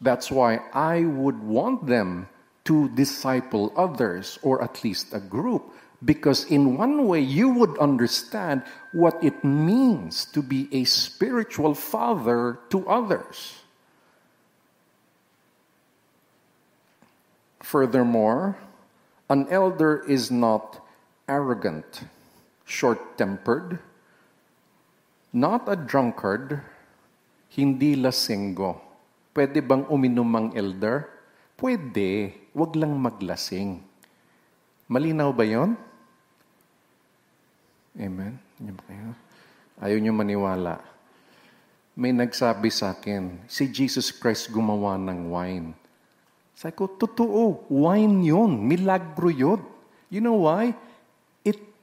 That's 0.00 0.30
why 0.30 0.60
I 0.72 1.04
would 1.04 1.42
want 1.42 1.86
them 1.86 2.28
to 2.64 2.88
disciple 2.90 3.72
others 3.76 4.38
or 4.42 4.62
at 4.62 4.84
least 4.84 5.12
a 5.12 5.20
group 5.20 5.74
because 6.04 6.44
in 6.44 6.76
one 6.76 7.06
way 7.06 7.20
you 7.20 7.48
would 7.48 7.76
understand 7.78 8.62
what 8.92 9.22
it 9.22 9.42
means 9.42 10.24
to 10.26 10.42
be 10.42 10.68
a 10.70 10.84
spiritual 10.84 11.74
father 11.74 12.58
to 12.70 12.86
others. 12.88 13.62
Furthermore, 17.60 18.56
an 19.28 19.46
elder 19.50 20.04
is 20.08 20.30
not 20.30 20.80
arrogant, 21.28 22.08
short 22.64 23.20
tempered, 23.20 23.78
not 25.30 25.68
a 25.68 25.76
drunkard, 25.76 26.58
hindi 27.52 27.94
lasinggo. 27.94 28.80
Pwede 29.36 29.60
bang 29.62 29.86
uminom 29.86 30.32
ang 30.34 30.48
elder? 30.56 31.06
Pwede, 31.54 32.34
wag 32.56 32.74
lang 32.74 32.96
maglasing. 32.98 33.78
Malinaw 34.88 35.30
ba 35.36 35.44
yon? 35.44 35.76
Amen? 37.98 38.40
Ayaw 39.78 39.98
niyo 40.00 40.16
maniwala. 40.16 40.80
May 41.98 42.14
nagsabi 42.14 42.70
sa 42.70 42.94
akin, 42.94 43.42
si 43.50 43.66
Jesus 43.68 44.14
Christ 44.14 44.48
gumawa 44.54 44.94
ng 44.96 45.28
wine. 45.34 45.74
Sabi 46.54 46.74
ko, 46.74 46.90
totoo, 46.90 47.66
wine 47.70 48.22
yun, 48.22 48.58
milagro 48.66 49.30
yun. 49.30 49.60
You 50.10 50.22
know 50.22 50.46
why? 50.46 50.74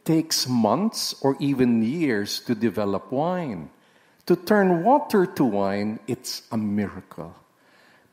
Takes 0.05 0.47
months 0.47 1.15
or 1.21 1.35
even 1.39 1.83
years 1.83 2.39
to 2.41 2.55
develop 2.55 3.11
wine. 3.11 3.69
To 4.27 4.35
turn 4.35 4.83
water 4.83 5.25
to 5.25 5.43
wine, 5.43 5.99
it's 6.07 6.43
a 6.51 6.57
miracle. 6.57 7.35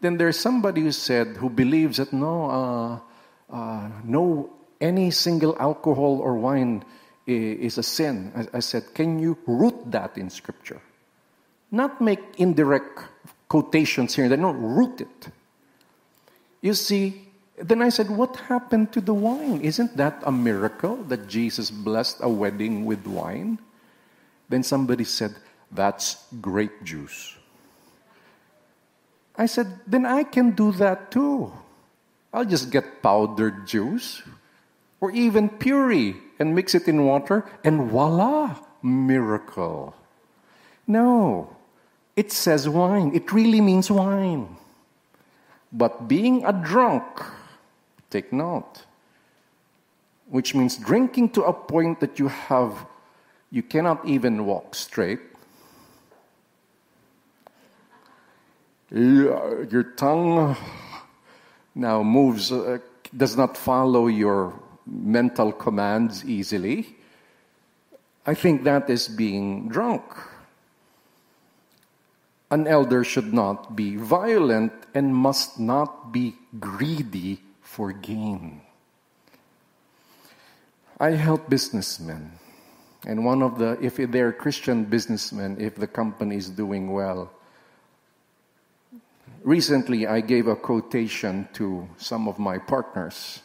Then 0.00 0.16
there's 0.16 0.38
somebody 0.38 0.80
who 0.80 0.92
said, 0.92 1.36
who 1.36 1.48
believes 1.48 1.98
that 1.98 2.12
no, 2.12 2.50
uh, 2.50 3.54
uh, 3.54 3.88
no, 4.02 4.50
any 4.80 5.10
single 5.10 5.56
alcohol 5.60 6.18
or 6.18 6.34
wine 6.36 6.84
is 7.26 7.78
a 7.78 7.82
sin. 7.82 8.48
I, 8.52 8.58
said, 8.60 8.94
can 8.94 9.20
you 9.20 9.38
root 9.46 9.92
that 9.92 10.18
in 10.18 10.28
Scripture? 10.28 10.82
Not 11.70 12.00
make 12.00 12.20
indirect 12.36 12.98
quotations 13.48 14.14
here 14.14 14.28
there. 14.28 14.38
No, 14.38 14.50
root 14.50 15.00
it. 15.00 15.28
You 16.60 16.74
see, 16.74 17.28
then 17.62 17.82
I 17.82 17.88
said, 17.88 18.10
What 18.10 18.36
happened 18.48 18.92
to 18.92 19.00
the 19.00 19.14
wine? 19.14 19.60
Isn't 19.60 19.96
that 19.96 20.22
a 20.24 20.32
miracle 20.32 20.96
that 21.04 21.28
Jesus 21.28 21.70
blessed 21.70 22.18
a 22.20 22.28
wedding 22.28 22.84
with 22.84 23.06
wine? 23.06 23.58
Then 24.48 24.62
somebody 24.62 25.04
said, 25.04 25.34
That's 25.70 26.24
grape 26.40 26.82
juice. 26.82 27.36
I 29.36 29.46
said, 29.46 29.80
Then 29.86 30.06
I 30.06 30.24
can 30.24 30.50
do 30.52 30.72
that 30.72 31.10
too. 31.10 31.52
I'll 32.32 32.44
just 32.44 32.70
get 32.70 33.02
powdered 33.02 33.66
juice 33.66 34.22
or 35.00 35.10
even 35.10 35.48
puree 35.48 36.16
and 36.38 36.54
mix 36.54 36.74
it 36.74 36.88
in 36.88 37.04
water, 37.04 37.44
and 37.62 37.90
voila, 37.90 38.56
miracle. 38.82 39.94
No, 40.86 41.56
it 42.16 42.32
says 42.32 42.68
wine. 42.68 43.14
It 43.14 43.32
really 43.32 43.60
means 43.60 43.90
wine. 43.90 44.56
But 45.72 46.08
being 46.08 46.44
a 46.44 46.52
drunk, 46.52 47.04
Take 48.12 48.30
note. 48.30 48.84
Which 50.28 50.54
means 50.54 50.76
drinking 50.76 51.30
to 51.30 51.44
a 51.44 51.52
point 51.52 52.00
that 52.00 52.18
you 52.18 52.28
have, 52.28 52.84
you 53.50 53.62
cannot 53.62 54.04
even 54.04 54.44
walk 54.44 54.74
straight. 54.74 55.20
Your 58.90 59.84
tongue 59.96 60.54
now 61.74 62.02
moves, 62.02 62.52
uh, 62.52 62.78
does 63.16 63.34
not 63.34 63.56
follow 63.56 64.08
your 64.08 64.52
mental 64.86 65.50
commands 65.50 66.22
easily. 66.26 66.94
I 68.26 68.34
think 68.34 68.64
that 68.64 68.90
is 68.90 69.08
being 69.08 69.68
drunk. 69.68 70.04
An 72.50 72.66
elder 72.66 73.04
should 73.04 73.32
not 73.32 73.74
be 73.74 73.96
violent 73.96 74.72
and 74.94 75.16
must 75.16 75.58
not 75.58 76.12
be 76.12 76.36
greedy 76.60 77.40
for 77.72 77.90
gain. 77.90 78.60
I 81.00 81.12
help 81.12 81.48
businessmen. 81.48 82.32
And 83.06 83.24
one 83.24 83.42
of 83.42 83.58
the, 83.58 83.78
if 83.80 83.96
they're 83.96 84.30
Christian 84.30 84.84
businessmen, 84.84 85.56
if 85.58 85.76
the 85.76 85.86
company 85.86 86.36
is 86.36 86.50
doing 86.50 86.92
well, 86.92 87.32
recently 89.42 90.06
I 90.06 90.20
gave 90.20 90.48
a 90.48 90.54
quotation 90.54 91.48
to 91.54 91.88
some 91.96 92.28
of 92.28 92.38
my 92.38 92.58
partners. 92.58 93.40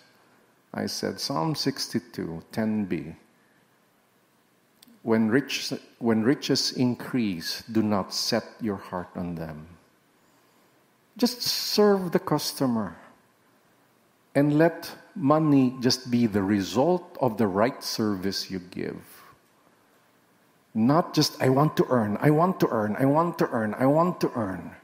I 0.74 0.88
said, 0.88 1.22
Psalm 1.22 1.56
62, 1.56 2.44
10b. 2.52 3.16
When, 5.04 5.30
rich, 5.30 5.72
when 6.00 6.24
riches 6.24 6.74
increase, 6.74 7.64
do 7.72 7.82
not 7.82 8.14
set 8.14 8.44
your 8.60 8.76
heart 8.76 9.10
on 9.16 9.36
them. 9.36 9.68
Just 11.16 11.42
serve 11.42 12.12
the 12.12 12.20
customer 12.20 12.98
and 14.38 14.60
let 14.60 14.94
money 15.16 15.74
just 15.82 16.12
be 16.12 16.28
the 16.28 16.44
result 16.44 17.18
of 17.20 17.38
the 17.38 17.48
right 17.48 17.84
service 17.84 18.52
you 18.52 18.60
give. 18.60 19.02
Not 20.76 21.16
just, 21.16 21.42
I 21.42 21.50
want 21.50 21.76
to 21.78 21.88
earn, 21.90 22.20
I 22.22 22.30
want 22.30 22.60
to 22.60 22.68
earn, 22.70 22.96
I 23.00 23.06
want 23.06 23.40
to 23.40 23.50
earn, 23.50 23.74
I 23.74 23.88
want 23.88 24.22
to 24.22 24.32
earn. 24.36 24.76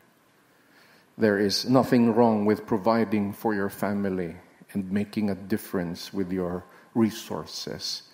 There 1.20 1.38
is 1.38 1.70
nothing 1.70 2.16
wrong 2.16 2.46
with 2.46 2.66
providing 2.66 3.32
for 3.32 3.54
your 3.54 3.70
family 3.70 4.34
and 4.74 4.92
making 4.92 5.30
a 5.30 5.36
difference 5.36 6.12
with 6.12 6.32
your 6.32 6.64
resources. 6.96 8.10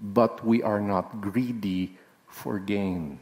But 0.00 0.46
we 0.46 0.62
are 0.62 0.80
not 0.80 1.20
greedy 1.20 1.98
for 2.28 2.60
gain. 2.60 3.18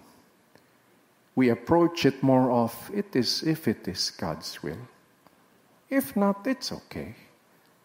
We 1.35 1.49
approach 1.49 2.05
it 2.05 2.23
more 2.23 2.53
of 2.53 2.91
it 2.93 3.17
is 3.17 3.43
if 3.45 3.67
it 3.67 3.89
is 3.89 4.11
God's 4.11 4.63
will. 4.63 4.85
If 5.91 6.17
not, 6.17 6.47
it's 6.47 6.73
okay. 6.73 7.15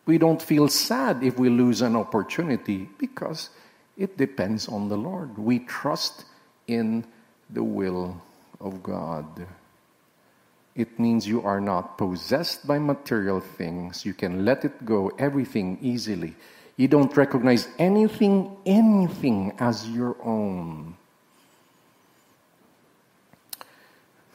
We 0.06 0.18
don't 0.18 0.42
feel 0.42 0.68
sad 0.68 1.24
if 1.24 1.40
we 1.40 1.50
lose 1.50 1.82
an 1.82 1.96
opportunity 1.96 2.90
because 2.98 3.50
it 3.98 4.18
depends 4.18 4.68
on 4.68 4.90
the 4.90 4.98
Lord. 4.98 5.38
We 5.38 5.60
trust 5.60 6.26
in 6.68 7.06
the 7.50 7.64
will 7.64 8.22
of 8.60 8.84
God. 8.84 9.48
It 10.76 11.00
means 11.00 11.28
you 11.28 11.44
are 11.44 11.62
not 11.62 11.98
possessed 11.98 12.66
by 12.66 12.80
material 12.80 13.40
things. 13.40 14.06
You 14.06 14.14
can 14.14 14.44
let 14.44 14.66
it 14.66 14.86
go, 14.86 15.12
everything 15.20 15.78
easily. 15.82 16.36
You 16.78 16.88
don't 16.88 17.16
recognize 17.16 17.68
anything, 17.78 18.58
anything 18.66 19.54
as 19.60 19.88
your 19.90 20.16
own. 20.24 20.96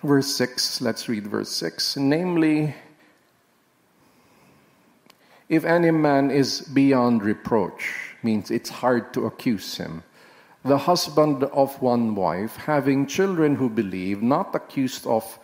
Verse 0.04 0.28
6, 0.37 0.81
let's 0.81 1.09
read 1.09 1.26
verse 1.26 1.50
6. 1.50 1.96
Namely, 1.96 2.72
if 5.49 5.65
any 5.65 5.91
man 5.91 6.31
is 6.31 6.61
beyond 6.61 7.23
reproach, 7.23 8.15
means 8.23 8.51
it's 8.51 8.69
hard 8.69 9.15
to 9.15 9.27
accuse 9.27 9.77
him. 9.77 10.03
The 10.65 10.79
husband 10.79 11.45
of 11.45 11.81
one 11.81 12.15
wife, 12.15 12.57
having 12.57 13.07
children 13.07 13.57
who 13.57 13.71
believe, 13.71 14.23
not 14.23 14.55
accused 14.55 15.07
of 15.07 15.39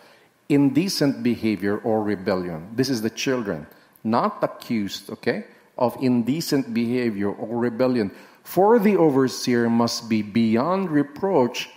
indecent 0.48 1.22
behavior 1.22 1.78
or 1.78 2.02
rebellion. 2.02 2.68
This 2.74 2.90
is 2.90 3.00
the 3.00 3.10
children, 3.10 3.66
not 4.02 4.42
accused, 4.42 5.08
okay, 5.10 5.44
of 5.78 5.96
indecent 6.02 6.74
behavior 6.74 7.30
or 7.30 7.58
rebellion. 7.58 8.10
For 8.42 8.78
the 8.78 8.96
overseer 8.96 9.70
must 9.70 10.08
be 10.08 10.20
beyond 10.20 10.90
reproach 10.90 11.70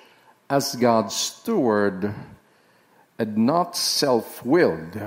as 0.50 0.76
God's 0.76 1.16
steward 1.16 2.14
and 3.18 3.38
not 3.38 3.78
self 3.78 4.46
willed, 4.46 5.00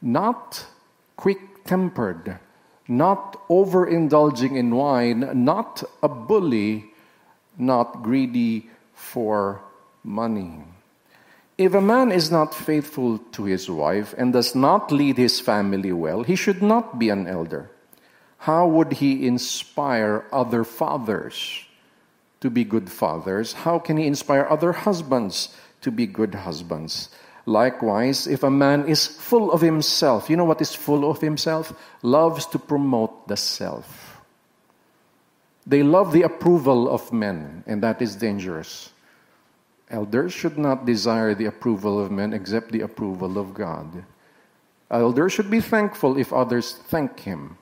not 0.00 0.64
quick 1.16 1.49
tempered, 1.64 2.38
not 2.88 3.48
overindulging 3.48 4.56
in 4.56 4.74
wine, 4.74 5.44
not 5.44 5.82
a 6.02 6.08
bully, 6.08 6.92
not 7.58 8.02
greedy 8.02 8.70
for 8.94 9.60
money. 10.02 10.64
If 11.58 11.74
a 11.74 11.80
man 11.80 12.10
is 12.10 12.30
not 12.30 12.54
faithful 12.54 13.18
to 13.32 13.44
his 13.44 13.68
wife 13.68 14.14
and 14.16 14.32
does 14.32 14.54
not 14.54 14.90
lead 14.90 15.18
his 15.18 15.40
family 15.40 15.92
well, 15.92 16.22
he 16.22 16.34
should 16.34 16.62
not 16.62 16.98
be 16.98 17.10
an 17.10 17.26
elder. 17.26 17.70
How 18.38 18.66
would 18.66 18.94
he 18.94 19.26
inspire 19.26 20.24
other 20.32 20.64
fathers 20.64 21.66
to 22.40 22.48
be 22.48 22.64
good 22.64 22.90
fathers? 22.90 23.52
How 23.52 23.78
can 23.78 23.98
he 23.98 24.06
inspire 24.06 24.46
other 24.48 24.72
husbands 24.72 25.54
to 25.82 25.90
be 25.90 26.06
good 26.06 26.34
husbands? 26.34 27.10
Likewise, 27.50 28.28
if 28.28 28.44
a 28.44 28.50
man 28.50 28.86
is 28.86 29.08
full 29.08 29.50
of 29.50 29.60
himself, 29.60 30.30
you 30.30 30.36
know 30.36 30.44
what 30.44 30.62
is 30.62 30.72
full 30.72 31.10
of 31.10 31.20
himself? 31.20 31.74
Loves 32.00 32.46
to 32.46 32.60
promote 32.60 33.26
the 33.26 33.36
self. 33.36 34.22
They 35.66 35.82
love 35.82 36.12
the 36.12 36.22
approval 36.22 36.88
of 36.88 37.12
men, 37.12 37.64
and 37.66 37.82
that 37.82 38.00
is 38.00 38.14
dangerous. 38.14 38.92
Elders 39.90 40.32
should 40.32 40.58
not 40.58 40.86
desire 40.86 41.34
the 41.34 41.46
approval 41.46 41.98
of 41.98 42.12
men 42.12 42.32
except 42.32 42.70
the 42.70 42.82
approval 42.82 43.36
of 43.36 43.52
God. 43.52 44.04
Elders 44.88 45.32
should 45.32 45.50
be 45.50 45.60
thankful 45.60 46.18
if 46.18 46.32
others 46.32 46.78
thank 46.86 47.18
him. 47.18 47.58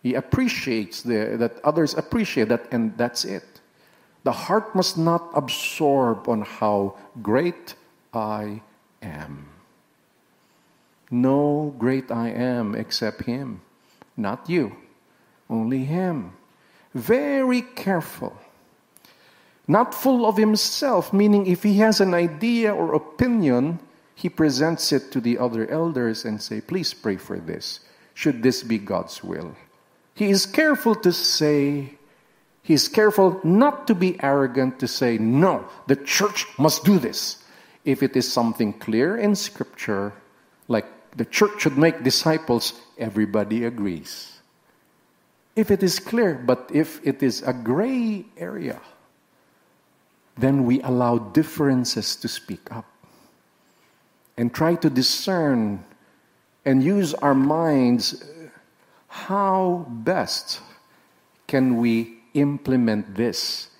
He 0.00 0.14
appreciates 0.14 1.02
the, 1.02 1.34
that 1.42 1.58
others 1.64 1.92
appreciate 1.94 2.50
that, 2.50 2.70
and 2.70 2.96
that's 2.96 3.24
it. 3.24 3.60
The 4.22 4.46
heart 4.46 4.76
must 4.76 4.96
not 4.96 5.28
absorb 5.34 6.28
on 6.28 6.42
how 6.42 6.94
great 7.20 7.74
I 8.14 8.62
am. 9.02 9.48
No 11.10 11.74
great 11.78 12.10
I 12.10 12.28
am 12.30 12.74
except 12.74 13.22
Him, 13.22 13.62
not 14.16 14.48
you, 14.48 14.76
only 15.48 15.84
Him. 15.84 16.32
Very 16.94 17.62
careful. 17.62 18.36
Not 19.66 19.94
full 19.94 20.26
of 20.26 20.38
himself, 20.38 21.12
meaning 21.12 21.46
if 21.46 21.62
he 21.62 21.78
has 21.78 22.00
an 22.00 22.14
idea 22.14 22.74
or 22.74 22.94
opinion, 22.94 23.78
he 24.14 24.30
presents 24.30 24.92
it 24.92 25.12
to 25.12 25.20
the 25.20 25.36
other 25.36 25.68
elders 25.68 26.24
and 26.24 26.40
say, 26.40 26.62
please 26.62 26.94
pray 26.94 27.16
for 27.16 27.38
this. 27.38 27.80
Should 28.14 28.42
this 28.42 28.62
be 28.62 28.78
God's 28.78 29.22
will? 29.22 29.54
He 30.14 30.30
is 30.30 30.46
careful 30.46 30.94
to 30.96 31.12
say, 31.12 31.94
he 32.62 32.74
is 32.74 32.88
careful 32.88 33.40
not 33.44 33.86
to 33.86 33.94
be 33.94 34.20
arrogant 34.22 34.80
to 34.80 34.88
say, 34.88 35.18
no, 35.18 35.68
the 35.86 35.96
church 35.96 36.46
must 36.58 36.84
do 36.84 36.98
this 36.98 37.44
if 37.84 38.02
it 38.02 38.16
is 38.16 38.30
something 38.30 38.72
clear 38.72 39.16
in 39.16 39.34
Scripture, 39.34 40.12
like 40.68 40.86
the 41.16 41.24
church 41.24 41.62
should 41.62 41.78
make 41.78 42.02
disciples, 42.02 42.74
everybody 42.98 43.64
agrees. 43.64 44.38
If 45.56 45.70
it 45.70 45.82
is 45.82 45.98
clear, 45.98 46.34
but 46.34 46.70
if 46.72 47.04
it 47.06 47.22
is 47.22 47.42
a 47.42 47.52
gray 47.52 48.24
area, 48.36 48.80
then 50.36 50.64
we 50.64 50.80
allow 50.82 51.18
differences 51.18 52.14
to 52.16 52.28
speak 52.28 52.70
up 52.70 52.86
and 54.36 54.54
try 54.54 54.76
to 54.76 54.88
discern 54.88 55.84
and 56.64 56.82
use 56.82 57.12
our 57.14 57.34
minds 57.34 58.22
how 59.08 59.86
best 60.04 60.60
can 61.48 61.78
we 61.78 62.20
implement 62.34 63.16
this 63.16 63.70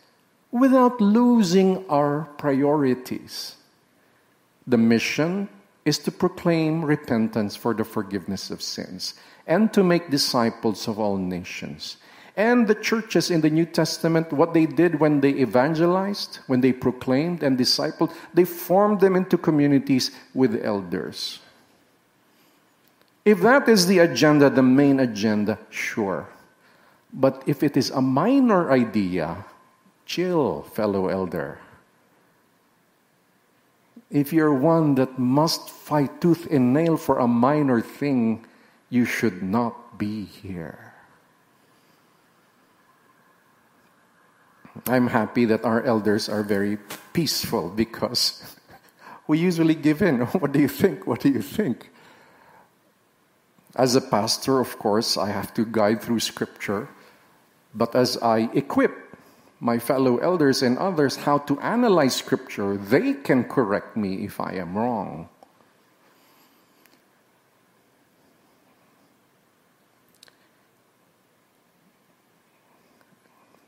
without 0.51 1.01
losing 1.01 1.87
our 1.89 2.25
priorities 2.39 3.58
the 4.69 4.79
mission 4.79 5.49
is 5.85 5.99
to 6.01 6.13
proclaim 6.13 6.85
repentance 6.85 7.57
for 7.57 7.73
the 7.73 7.85
forgiveness 7.85 8.51
of 8.51 8.61
sins 8.61 9.15
and 9.47 9.73
to 9.73 9.83
make 9.83 10.11
disciples 10.11 10.87
of 10.87 11.01
all 11.01 11.17
nations. 11.17 11.97
And 12.37 12.69
the 12.69 12.75
churches 12.75 13.33
in 13.33 13.41
the 13.41 13.51
New 13.51 13.65
Testament, 13.65 14.33
what 14.33 14.55
they 14.55 14.67
did 14.67 15.01
when 15.01 15.21
they 15.21 15.31
evangelized, 15.31 16.39
when 16.47 16.61
they 16.61 16.73
proclaimed 16.73 17.43
and 17.43 17.59
discipled, 17.59 18.13
they 18.35 18.45
formed 18.45 19.01
them 19.01 19.17
into 19.17 19.37
communities 19.39 20.13
with 20.35 20.63
elders. 20.63 21.41
If 23.25 23.41
that 23.41 23.69
is 23.69 23.87
the 23.87 23.99
agenda, 23.99 24.51
the 24.51 24.63
main 24.63 25.01
agenda, 25.01 25.59
sure. 25.71 26.29
But 27.13 27.43
if 27.47 27.63
it 27.63 27.77
is 27.77 27.91
a 27.91 28.01
minor 28.01 28.71
idea, 28.71 29.45
chill, 30.07 30.63
fellow 30.63 31.09
elder. 31.09 31.59
If 34.11 34.33
you're 34.33 34.55
one 34.55 34.95
that 34.95 35.19
must 35.19 35.69
fight 35.69 36.21
tooth 36.21 36.49
and 36.51 36.73
nail 36.73 36.97
for 36.97 37.19
a 37.19 37.29
minor 37.29 37.81
thing, 37.81 38.47
you 38.89 39.05
should 39.05 39.43
not 39.43 39.99
be 39.99 40.25
here. 40.25 40.95
I'm 44.87 45.09
happy 45.09 45.45
that 45.47 45.65
our 45.65 45.83
elders 45.83 46.29
are 46.29 46.43
very 46.43 46.79
peaceful 47.13 47.69
because 47.69 48.57
we 49.27 49.39
usually 49.39 49.75
give 49.75 50.01
in. 50.01 50.21
What 50.41 50.53
do 50.53 50.61
you 50.61 50.69
think? 50.69 51.07
What 51.07 51.21
do 51.21 51.29
you 51.29 51.43
think? 51.43 51.91
As 53.77 53.95
a 53.95 54.01
pastor, 54.01 54.61
of 54.61 54.79
course, 54.79 55.19
I 55.19 55.29
have 55.31 55.53
to 55.55 55.67
guide 55.67 56.01
through 56.01 56.21
scripture, 56.21 56.89
but 57.75 57.95
as 57.95 58.17
I 58.19 58.49
equip 58.55 59.08
my 59.61 59.79
fellow 59.79 60.19
elders 60.19 60.63
and 60.63 60.79
others 60.79 61.17
how 61.17 61.39
to 61.39 61.59
analyze 61.61 62.15
Scripture, 62.15 62.77
they 62.77 63.15
can 63.15 63.45
correct 63.45 63.97
me 63.97 64.25
if 64.25 64.41
I 64.41 64.55
am 64.55 64.77
wrong. 64.77 65.29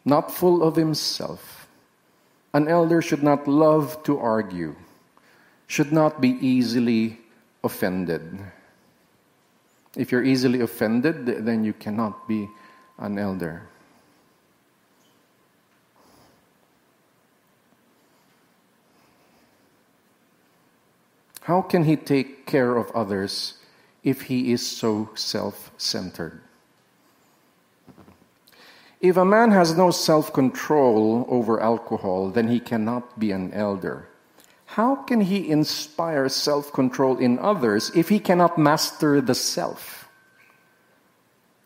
Not 0.05 0.31
full 0.31 0.63
of 0.63 0.77
himself. 0.77 1.69
An 2.55 2.67
elder 2.67 3.03
should 3.03 3.23
not 3.23 3.47
love 3.47 4.03
to 4.05 4.19
argue, 4.19 4.75
should 5.67 5.93
not 5.93 6.21
be 6.21 6.31
easily 6.41 7.19
offended. 7.63 8.41
If 9.97 10.11
you're 10.11 10.25
easily 10.25 10.61
offended, 10.61 11.27
then 11.45 11.65
you 11.65 11.73
cannot 11.73 12.27
be 12.27 12.49
an 12.99 13.19
elder. 13.19 13.69
How 21.41 21.63
can 21.63 21.85
he 21.85 21.97
take 21.97 22.47
care 22.47 22.77
of 22.77 22.91
others 22.93 23.55
if 24.03 24.23
he 24.23 24.53
is 24.53 24.67
so 24.67 25.11
self 25.15 25.71
centered? 25.79 26.41
If 29.01 29.17
a 29.17 29.25
man 29.25 29.51
has 29.51 29.77
no 29.77 29.91
self 29.91 30.33
control 30.33 31.25
over 31.29 31.61
alcohol, 31.61 32.29
then 32.29 32.49
he 32.49 32.61
cannot 32.61 33.19
be 33.19 33.33
an 33.33 33.53
elder. 33.55 34.09
How 34.67 34.95
can 34.95 35.23
he 35.23 35.51
inspire 35.51 36.29
self 36.29 36.73
control 36.73 37.19
in 37.19 37.39
others 37.39 37.91
if 37.95 38.09
he 38.09 38.21
cannot 38.21 38.59
master 38.59 39.21
the 39.21 39.35
self? 39.35 40.09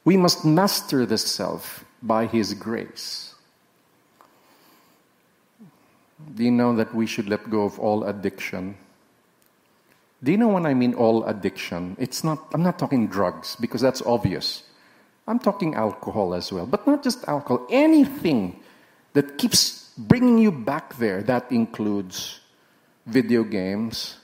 We 0.04 0.16
must 0.16 0.44
master 0.44 1.04
the 1.04 1.18
self 1.18 1.84
by 2.02 2.26
his 2.26 2.54
grace. 2.54 3.34
Do 6.34 6.44
you 6.44 6.50
know 6.50 6.76
that 6.76 6.94
we 6.94 7.06
should 7.06 7.28
let 7.28 7.50
go 7.50 7.64
of 7.64 7.78
all 7.80 8.04
addiction? 8.04 8.76
Do 10.24 10.32
you 10.32 10.38
know 10.38 10.48
when 10.48 10.64
I 10.64 10.72
mean 10.72 10.94
all 10.94 11.22
addiction? 11.26 11.96
It's 12.00 12.24
not, 12.24 12.48
I'm 12.54 12.62
not 12.62 12.78
talking 12.78 13.08
drugs 13.08 13.56
because 13.56 13.82
that's 13.82 14.00
obvious. 14.02 14.62
I'm 15.28 15.38
talking 15.38 15.74
alcohol 15.74 16.34
as 16.34 16.50
well, 16.50 16.64
but 16.64 16.86
not 16.86 17.02
just 17.02 17.28
alcohol, 17.28 17.66
anything 17.68 18.58
that 19.12 19.36
keeps 19.36 19.90
bringing 19.98 20.38
you 20.38 20.50
back 20.50 20.96
there. 20.96 21.22
That 21.22 21.52
includes 21.52 22.40
video 23.04 23.44
games, 23.44 24.16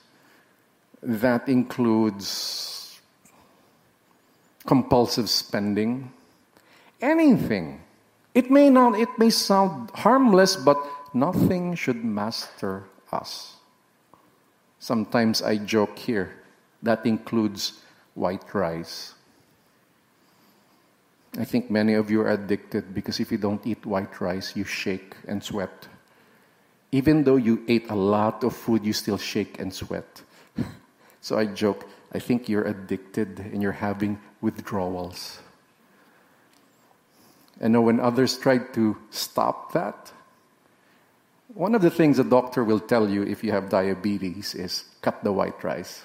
that 1.03 1.49
includes 1.51 2.99
compulsive 4.67 5.29
spending, 5.29 6.13
anything. 7.03 7.83
It 8.35 8.51
may 8.51 8.71
not, 8.71 8.99
it 8.99 9.11
may 9.19 9.29
sound 9.29 9.91
harmless, 9.91 10.57
but 10.57 10.79
nothing 11.13 11.75
should 11.75 12.03
master 12.03 12.85
us. 13.13 13.60
Sometimes 14.81 15.43
I 15.43 15.59
joke 15.59 15.99
here, 15.99 16.33
that 16.83 17.05
includes 17.05 17.81
white 18.15 18.55
rice. 18.55 19.15
I 21.39 21.45
think 21.45 21.71
many 21.71 21.95
of 21.95 22.11
you 22.11 22.23
are 22.23 22.31
addicted 22.31 22.95
because 22.95 23.21
if 23.21 23.31
you 23.31 23.37
don't 23.37 23.65
eat 23.67 23.85
white 23.85 24.21
rice, 24.21 24.57
you 24.57 24.65
shake 24.65 25.15
and 25.29 25.45
sweat. 25.45 25.87
Even 26.93 27.23
though 27.23 27.37
you 27.37 27.63
ate 27.69 27.91
a 27.91 27.95
lot 27.95 28.43
of 28.43 28.57
food, 28.57 28.85
you 28.85 28.95
still 28.95 29.19
shake 29.19 29.61
and 29.61 29.73
sweat. 29.73 30.23
so 31.21 31.39
I 31.39 31.45
joke, 31.45 31.87
I 32.13 32.19
think 32.19 32.49
you're 32.49 32.65
addicted 32.65 33.39
and 33.39 33.63
you're 33.63 33.73
having 33.73 34.19
withdrawals. 34.41 35.41
And 37.61 37.85
when 37.85 38.01
others 38.01 38.39
try 38.39 38.59
to 38.59 38.97
stop 39.11 39.73
that, 39.75 40.11
one 41.55 41.75
of 41.75 41.83
the 41.83 41.91
things 41.91 42.19
a 42.19 42.25
doctor 42.25 42.65
will 42.65 42.81
tell 42.81 43.09
you 43.09 43.23
if 43.23 43.43
you 43.43 43.53
have 43.53 43.69
diabetes 43.69 44.55
is 44.55 44.85
cut 45.03 45.23
the 45.25 45.33
white 45.33 45.63
rice. 45.65 46.03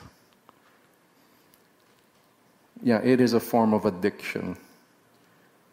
Yeah, 2.82 3.00
it 3.04 3.22
is 3.22 3.34
a 3.34 3.40
form 3.40 3.74
of 3.74 3.86
addiction. 3.86 4.58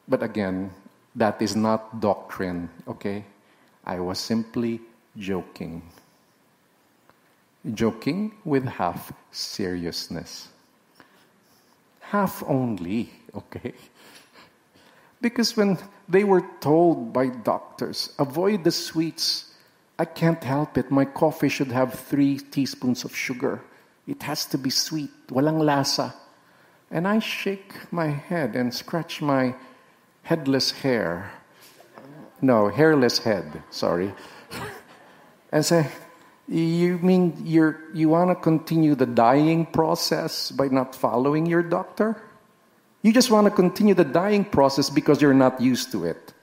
But 0.08 0.22
again, 0.22 0.70
that 1.16 1.40
is 1.42 1.56
not 1.56 2.00
doctrine, 2.00 2.70
okay? 2.86 3.24
I 3.84 4.00
was 4.00 4.18
simply 4.18 4.80
joking. 5.16 5.82
Joking 7.74 8.32
with 8.44 8.64
half 8.64 9.12
seriousness. 9.30 10.48
Half 12.00 12.42
only, 12.46 13.10
okay? 13.34 13.72
Because 15.20 15.56
when 15.56 15.78
they 16.08 16.24
were 16.24 16.44
told 16.60 17.12
by 17.12 17.28
doctors, 17.28 18.12
avoid 18.18 18.64
the 18.64 18.72
sweets, 18.72 19.51
I 20.02 20.04
can't 20.04 20.42
help 20.42 20.76
it. 20.78 20.90
My 20.90 21.04
coffee 21.04 21.48
should 21.48 21.70
have 21.70 21.94
three 21.94 22.36
teaspoons 22.36 23.04
of 23.04 23.14
sugar. 23.14 23.62
It 24.04 24.20
has 24.24 24.44
to 24.46 24.58
be 24.58 24.68
sweet, 24.68 25.12
walang 25.28 25.62
lasa. 25.62 26.12
And 26.90 27.06
I 27.06 27.20
shake 27.20 27.72
my 27.92 28.08
head 28.08 28.56
and 28.56 28.74
scratch 28.74 29.22
my 29.22 29.54
headless 30.24 30.72
hair. 30.72 31.30
No, 32.40 32.68
hairless 32.68 33.18
head, 33.18 33.62
sorry. 33.70 34.12
and 35.52 35.64
say, 35.64 35.86
You 36.48 36.98
mean 36.98 37.38
you're, 37.44 37.78
you 37.94 38.08
want 38.08 38.30
to 38.30 38.34
continue 38.34 38.96
the 38.96 39.06
dying 39.06 39.66
process 39.66 40.50
by 40.50 40.66
not 40.66 40.96
following 40.96 41.46
your 41.46 41.62
doctor? 41.62 42.20
You 43.02 43.12
just 43.12 43.30
want 43.30 43.44
to 43.46 43.52
continue 43.54 43.94
the 43.94 44.10
dying 44.22 44.46
process 44.46 44.90
because 44.90 45.22
you're 45.22 45.32
not 45.46 45.60
used 45.60 45.92
to 45.92 46.06
it. 46.06 46.34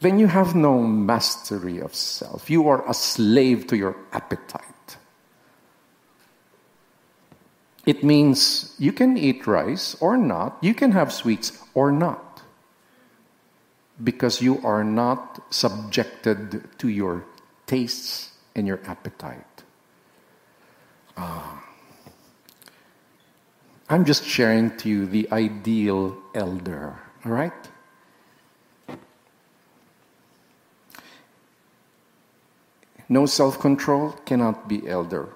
Then 0.00 0.18
you 0.18 0.28
have 0.28 0.54
no 0.54 0.80
mastery 0.80 1.78
of 1.78 1.94
self. 1.94 2.48
You 2.48 2.68
are 2.68 2.88
a 2.88 2.94
slave 2.94 3.66
to 3.68 3.76
your 3.76 3.96
appetite. 4.12 4.96
It 7.84 8.04
means 8.04 8.74
you 8.78 8.92
can 8.92 9.16
eat 9.16 9.46
rice 9.46 9.96
or 10.00 10.16
not, 10.16 10.58
you 10.60 10.74
can 10.74 10.92
have 10.92 11.12
sweets 11.12 11.58
or 11.74 11.90
not 11.90 12.42
because 14.02 14.40
you 14.40 14.60
are 14.64 14.84
not 14.84 15.42
subjected 15.50 16.68
to 16.78 16.88
your 16.88 17.24
tastes 17.66 18.32
and 18.54 18.66
your 18.66 18.80
appetite. 18.86 19.64
Ah. 21.16 21.64
I'm 23.88 24.04
just 24.04 24.24
sharing 24.24 24.76
to 24.78 24.88
you 24.88 25.06
the 25.06 25.26
ideal 25.32 26.16
elder, 26.34 27.00
all 27.24 27.32
right? 27.32 27.68
No 33.08 33.26
self 33.26 33.58
control 33.58 34.12
cannot 34.24 34.68
be 34.68 34.86
elder. 34.86 35.28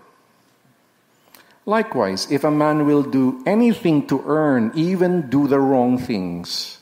Likewise, 1.64 2.30
if 2.30 2.44
a 2.44 2.50
man 2.50 2.86
will 2.86 3.02
do 3.02 3.42
anything 3.46 4.06
to 4.08 4.22
earn, 4.26 4.72
even 4.74 5.30
do 5.30 5.46
the 5.46 5.60
wrong 5.60 5.96
things, 5.96 6.78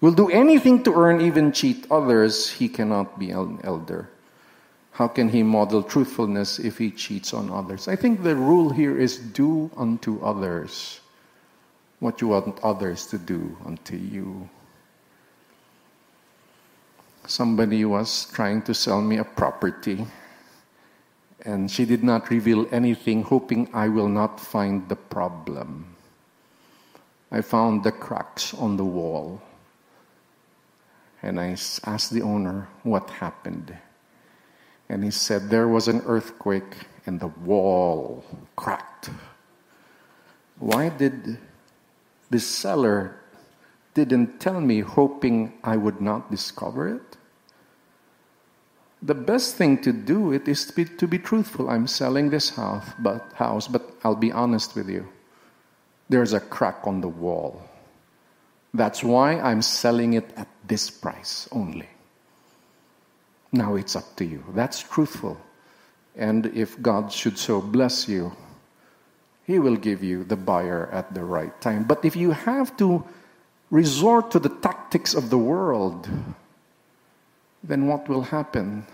will 0.00 0.12
do 0.12 0.30
anything 0.30 0.82
to 0.84 0.94
earn, 0.94 1.20
even 1.20 1.52
cheat 1.52 1.86
others, 1.90 2.50
he 2.50 2.68
cannot 2.68 3.18
be 3.18 3.30
an 3.30 3.60
elder. 3.62 4.08
How 4.92 5.06
can 5.06 5.28
he 5.28 5.42
model 5.42 5.82
truthfulness 5.82 6.58
if 6.58 6.78
he 6.78 6.90
cheats 6.90 7.32
on 7.32 7.50
others? 7.50 7.88
I 7.88 7.96
think 7.96 8.22
the 8.22 8.36
rule 8.36 8.70
here 8.70 8.98
is 8.98 9.18
do 9.18 9.70
unto 9.76 10.20
others 10.20 11.00
what 12.00 12.20
you 12.20 12.28
want 12.28 12.58
others 12.62 13.06
to 13.06 13.18
do 13.18 13.56
unto 13.64 13.96
you. 13.96 14.48
Somebody 17.30 17.84
was 17.84 18.26
trying 18.32 18.62
to 18.62 18.74
sell 18.74 19.00
me 19.00 19.18
a 19.18 19.24
property, 19.24 20.04
and 21.42 21.70
she 21.70 21.84
did 21.84 22.02
not 22.02 22.28
reveal 22.28 22.66
anything, 22.74 23.22
hoping 23.22 23.70
I 23.72 23.86
will 23.86 24.08
not 24.08 24.40
find 24.40 24.88
the 24.88 24.96
problem. 24.96 25.94
I 27.30 27.40
found 27.42 27.84
the 27.84 27.92
cracks 27.92 28.52
on 28.52 28.76
the 28.76 28.84
wall 28.84 29.40
and 31.22 31.38
I 31.38 31.50
asked 31.84 32.10
the 32.10 32.22
owner 32.22 32.66
what 32.82 33.08
happened. 33.10 33.76
And 34.88 35.04
he 35.04 35.12
said 35.12 35.50
there 35.50 35.68
was 35.68 35.86
an 35.86 36.02
earthquake 36.06 36.74
and 37.06 37.20
the 37.20 37.28
wall 37.28 38.24
cracked. 38.56 39.10
Why 40.58 40.88
did 40.88 41.38
the 42.28 42.40
seller 42.40 43.20
didn't 43.94 44.40
tell 44.40 44.60
me 44.60 44.80
hoping 44.80 45.52
I 45.62 45.76
would 45.76 46.00
not 46.00 46.28
discover 46.28 46.88
it? 46.88 47.16
The 49.02 49.14
best 49.14 49.56
thing 49.56 49.80
to 49.82 49.92
do 49.92 50.32
it 50.32 50.46
is 50.46 50.66
to 50.66 50.72
be, 50.74 50.84
to 50.84 51.08
be 51.08 51.18
truthful. 51.18 51.70
I'm 51.70 51.86
selling 51.86 52.28
this 52.28 52.50
house, 52.50 52.84
but 52.98 53.32
house, 53.34 53.66
but 53.66 53.82
I'll 54.04 54.14
be 54.14 54.30
honest 54.30 54.76
with 54.76 54.90
you. 54.90 55.08
There's 56.10 56.34
a 56.34 56.40
crack 56.40 56.80
on 56.84 57.00
the 57.00 57.08
wall. 57.08 57.62
That's 58.74 59.02
why 59.02 59.40
I'm 59.40 59.62
selling 59.62 60.12
it 60.14 60.30
at 60.36 60.48
this 60.66 60.90
price 60.90 61.48
only. 61.50 61.88
Now 63.52 63.74
it's 63.74 63.96
up 63.96 64.16
to 64.16 64.24
you. 64.24 64.44
That's 64.54 64.82
truthful. 64.82 65.40
And 66.14 66.46
if 66.46 66.80
God 66.80 67.10
should 67.10 67.38
so 67.38 67.60
bless 67.60 68.08
you, 68.08 68.32
He 69.46 69.58
will 69.58 69.76
give 69.76 70.04
you 70.04 70.24
the 70.24 70.36
buyer 70.36 70.88
at 70.92 71.14
the 71.14 71.24
right 71.24 71.58
time. 71.60 71.84
But 71.84 72.04
if 72.04 72.16
you 72.16 72.32
have 72.32 72.76
to 72.76 73.04
resort 73.70 74.30
to 74.32 74.38
the 74.38 74.48
tactics 74.48 75.14
of 75.14 75.30
the 75.30 75.38
world, 75.38 76.08
then 77.62 77.86
what 77.86 78.08
will 78.08 78.22
happen? 78.22 78.86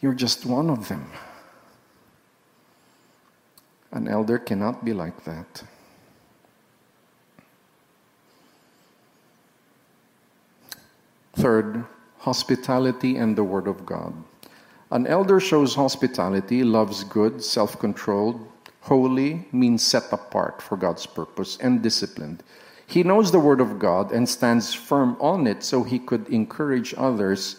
You're 0.00 0.14
just 0.14 0.46
one 0.46 0.70
of 0.70 0.88
them. 0.88 1.10
An 3.92 4.08
elder 4.08 4.38
cannot 4.38 4.84
be 4.84 4.92
like 4.92 5.24
that. 5.24 5.62
Third, 11.34 11.84
hospitality 12.18 13.16
and 13.16 13.36
the 13.36 13.44
Word 13.44 13.66
of 13.66 13.84
God. 13.84 14.14
An 14.90 15.06
elder 15.06 15.40
shows 15.40 15.74
hospitality, 15.74 16.62
loves 16.62 17.04
good, 17.04 17.42
self 17.42 17.78
controlled, 17.78 18.46
holy, 18.80 19.46
means 19.52 19.82
set 19.82 20.12
apart 20.12 20.60
for 20.60 20.76
God's 20.76 21.06
purpose, 21.06 21.56
and 21.60 21.82
disciplined. 21.82 22.42
He 22.92 23.02
knows 23.02 23.32
the 23.32 23.40
Word 23.40 23.62
of 23.62 23.78
God 23.78 24.12
and 24.12 24.28
stands 24.28 24.74
firm 24.74 25.16
on 25.18 25.46
it 25.46 25.62
so 25.62 25.82
he 25.82 25.98
could 25.98 26.28
encourage 26.28 26.94
others 26.98 27.56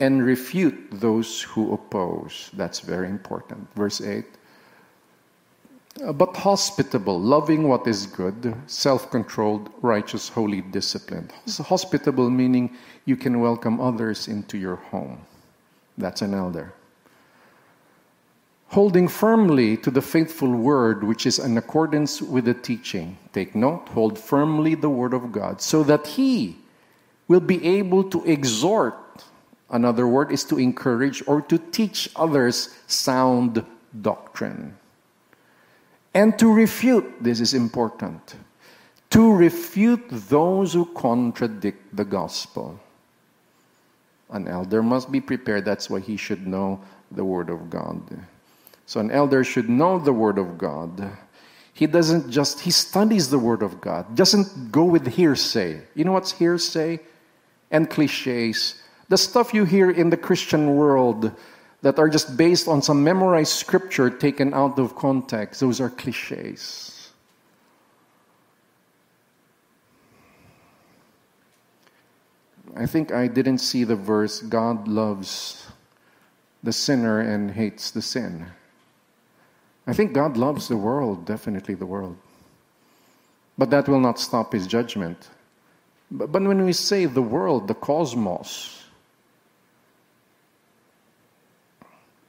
and 0.00 0.22
refute 0.22 0.76
those 0.92 1.40
who 1.40 1.72
oppose. 1.72 2.50
That's 2.52 2.80
very 2.80 3.08
important. 3.08 3.66
Verse 3.74 4.02
8 4.02 4.26
uh, 6.04 6.12
but 6.12 6.36
hospitable, 6.36 7.18
loving 7.18 7.68
what 7.68 7.86
is 7.86 8.06
good, 8.06 8.54
self 8.66 9.10
controlled, 9.10 9.70
righteous, 9.80 10.28
holy, 10.28 10.60
disciplined. 10.60 11.32
Hospitable 11.48 12.28
meaning 12.28 12.76
you 13.06 13.16
can 13.16 13.40
welcome 13.40 13.80
others 13.80 14.28
into 14.28 14.58
your 14.58 14.76
home. 14.76 15.18
That's 15.96 16.20
an 16.20 16.34
elder. 16.34 16.74
Holding 18.68 19.08
firmly 19.08 19.76
to 19.78 19.90
the 19.90 20.02
faithful 20.02 20.50
word 20.50 21.04
which 21.04 21.24
is 21.24 21.38
in 21.38 21.56
accordance 21.56 22.20
with 22.20 22.46
the 22.46 22.54
teaching. 22.54 23.16
Take 23.32 23.54
note, 23.54 23.88
hold 23.90 24.18
firmly 24.18 24.74
the 24.74 24.90
word 24.90 25.14
of 25.14 25.32
God 25.32 25.62
so 25.62 25.82
that 25.84 26.06
he 26.06 26.56
will 27.28 27.40
be 27.40 27.64
able 27.64 28.04
to 28.10 28.24
exhort. 28.24 29.24
Another 29.70 30.06
word 30.06 30.32
is 30.32 30.44
to 30.44 30.58
encourage 30.58 31.22
or 31.26 31.40
to 31.42 31.58
teach 31.58 32.10
others 32.16 32.74
sound 32.86 33.64
doctrine 34.02 34.76
and 36.16 36.38
to 36.38 36.50
refute, 36.50 37.22
this 37.22 37.40
is 37.40 37.52
important, 37.52 38.36
to 39.10 39.34
refute 39.34 40.08
those 40.08 40.72
who 40.72 40.86
contradict 40.86 41.94
the 41.94 42.06
gospel. 42.06 42.80
An 44.30 44.48
elder 44.48 44.82
must 44.82 45.12
be 45.12 45.20
prepared, 45.20 45.66
that's 45.66 45.90
why 45.90 46.00
he 46.00 46.16
should 46.16 46.46
know 46.46 46.80
the 47.10 47.22
Word 47.22 47.50
of 47.50 47.68
God. 47.68 48.00
So, 48.86 49.00
an 49.00 49.10
elder 49.10 49.42
should 49.42 49.68
know 49.68 49.98
the 49.98 50.12
Word 50.12 50.38
of 50.38 50.56
God. 50.56 51.10
He 51.72 51.86
doesn't 51.86 52.30
just, 52.30 52.60
he 52.60 52.70
studies 52.70 53.28
the 53.28 53.38
Word 53.38 53.62
of 53.62 53.80
God, 53.80 54.14
doesn't 54.14 54.72
go 54.72 54.84
with 54.84 55.06
hearsay. 55.06 55.82
You 55.94 56.04
know 56.04 56.12
what's 56.12 56.32
hearsay? 56.32 57.00
And 57.70 57.90
cliches. 57.90 58.80
The 59.08 59.18
stuff 59.18 59.52
you 59.52 59.64
hear 59.64 59.90
in 59.90 60.08
the 60.10 60.16
Christian 60.16 60.76
world 60.76 61.32
that 61.82 61.98
are 61.98 62.08
just 62.08 62.36
based 62.36 62.68
on 62.68 62.80
some 62.80 63.04
memorized 63.04 63.52
scripture 63.52 64.08
taken 64.08 64.54
out 64.54 64.78
of 64.78 64.96
context. 64.96 65.60
Those 65.60 65.80
are 65.80 65.90
cliches. 65.90 67.10
I 72.76 72.86
think 72.86 73.12
I 73.12 73.26
didn't 73.26 73.58
see 73.58 73.84
the 73.84 73.96
verse 73.96 74.40
God 74.40 74.86
loves 74.86 75.66
the 76.62 76.72
sinner 76.72 77.20
and 77.20 77.50
hates 77.50 77.90
the 77.90 78.02
sin. 78.02 78.46
I 79.86 79.92
think 79.92 80.12
God 80.12 80.36
loves 80.36 80.68
the 80.68 80.76
world, 80.76 81.24
definitely 81.24 81.74
the 81.74 81.86
world. 81.86 82.16
But 83.56 83.70
that 83.70 83.88
will 83.88 84.00
not 84.00 84.18
stop 84.18 84.52
his 84.52 84.66
judgment. 84.66 85.30
But, 86.10 86.32
but 86.32 86.42
when 86.42 86.64
we 86.64 86.72
say 86.72 87.06
the 87.06 87.22
world, 87.22 87.68
the 87.68 87.74
cosmos, 87.74 88.84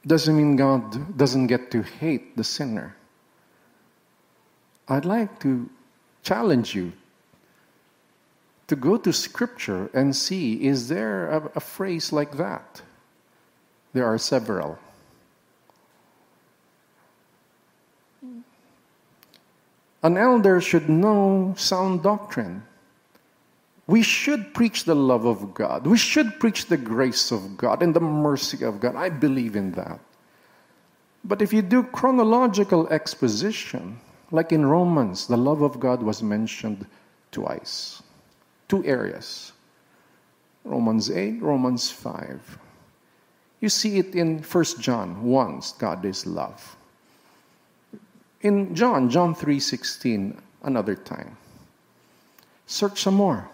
doesn't 0.06 0.36
mean 0.36 0.56
God 0.56 1.16
doesn't 1.16 1.48
get 1.48 1.70
to 1.72 1.82
hate 1.82 2.36
the 2.36 2.44
sinner. 2.44 2.96
I'd 4.88 5.04
like 5.04 5.38
to 5.40 5.68
challenge 6.22 6.74
you 6.74 6.92
to 8.68 8.76
go 8.76 8.96
to 8.96 9.12
Scripture 9.12 9.90
and 9.92 10.14
see 10.14 10.64
is 10.64 10.88
there 10.88 11.28
a, 11.28 11.50
a 11.56 11.60
phrase 11.60 12.12
like 12.12 12.36
that? 12.36 12.80
There 13.92 14.06
are 14.06 14.18
several. 14.18 14.78
An 20.02 20.16
elder 20.16 20.60
should 20.60 20.88
know 20.88 21.54
sound 21.56 22.02
doctrine. 22.02 22.62
We 23.86 24.02
should 24.02 24.54
preach 24.54 24.84
the 24.84 24.94
love 24.94 25.24
of 25.24 25.54
God. 25.54 25.86
We 25.86 25.96
should 25.96 26.38
preach 26.38 26.66
the 26.66 26.76
grace 26.76 27.32
of 27.32 27.56
God 27.56 27.82
and 27.82 27.94
the 27.94 28.00
mercy 28.00 28.64
of 28.64 28.80
God. 28.80 28.94
I 28.96 29.08
believe 29.08 29.56
in 29.56 29.72
that. 29.72 29.98
But 31.24 31.42
if 31.42 31.52
you 31.52 31.62
do 31.62 31.82
chronological 31.82 32.86
exposition, 32.88 33.98
like 34.30 34.52
in 34.52 34.66
Romans, 34.66 35.26
the 35.26 35.36
love 35.36 35.62
of 35.62 35.80
God 35.80 36.02
was 36.02 36.22
mentioned 36.22 36.86
twice, 37.32 38.02
two 38.68 38.84
areas 38.84 39.52
Romans 40.64 41.10
8, 41.10 41.40
Romans 41.40 41.90
5. 41.90 42.58
You 43.60 43.68
see 43.68 43.98
it 43.98 44.14
in 44.14 44.42
1 44.42 44.64
John 44.80 45.22
once 45.22 45.72
God 45.72 46.04
is 46.04 46.26
love. 46.26 46.76
In 48.40 48.74
John, 48.74 49.10
John 49.10 49.34
3:16, 49.34 50.40
another 50.62 50.94
time. 50.94 51.36
Search 52.66 53.02
some 53.02 53.14
more 53.14 53.48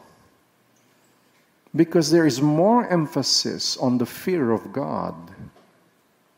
because 1.74 2.10
there 2.10 2.26
is 2.26 2.40
more 2.40 2.86
emphasis 2.88 3.76
on 3.76 3.98
the 3.98 4.06
fear 4.06 4.50
of 4.50 4.72
God 4.72 5.14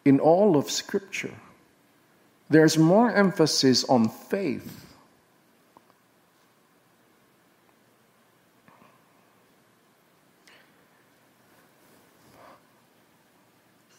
in 0.05 0.21
all 0.21 0.57
of 0.57 0.71
Scripture. 0.71 1.35
There's 2.49 2.79
more 2.79 3.11
emphasis 3.11 3.85
on 3.85 4.09
faith. 4.09 4.87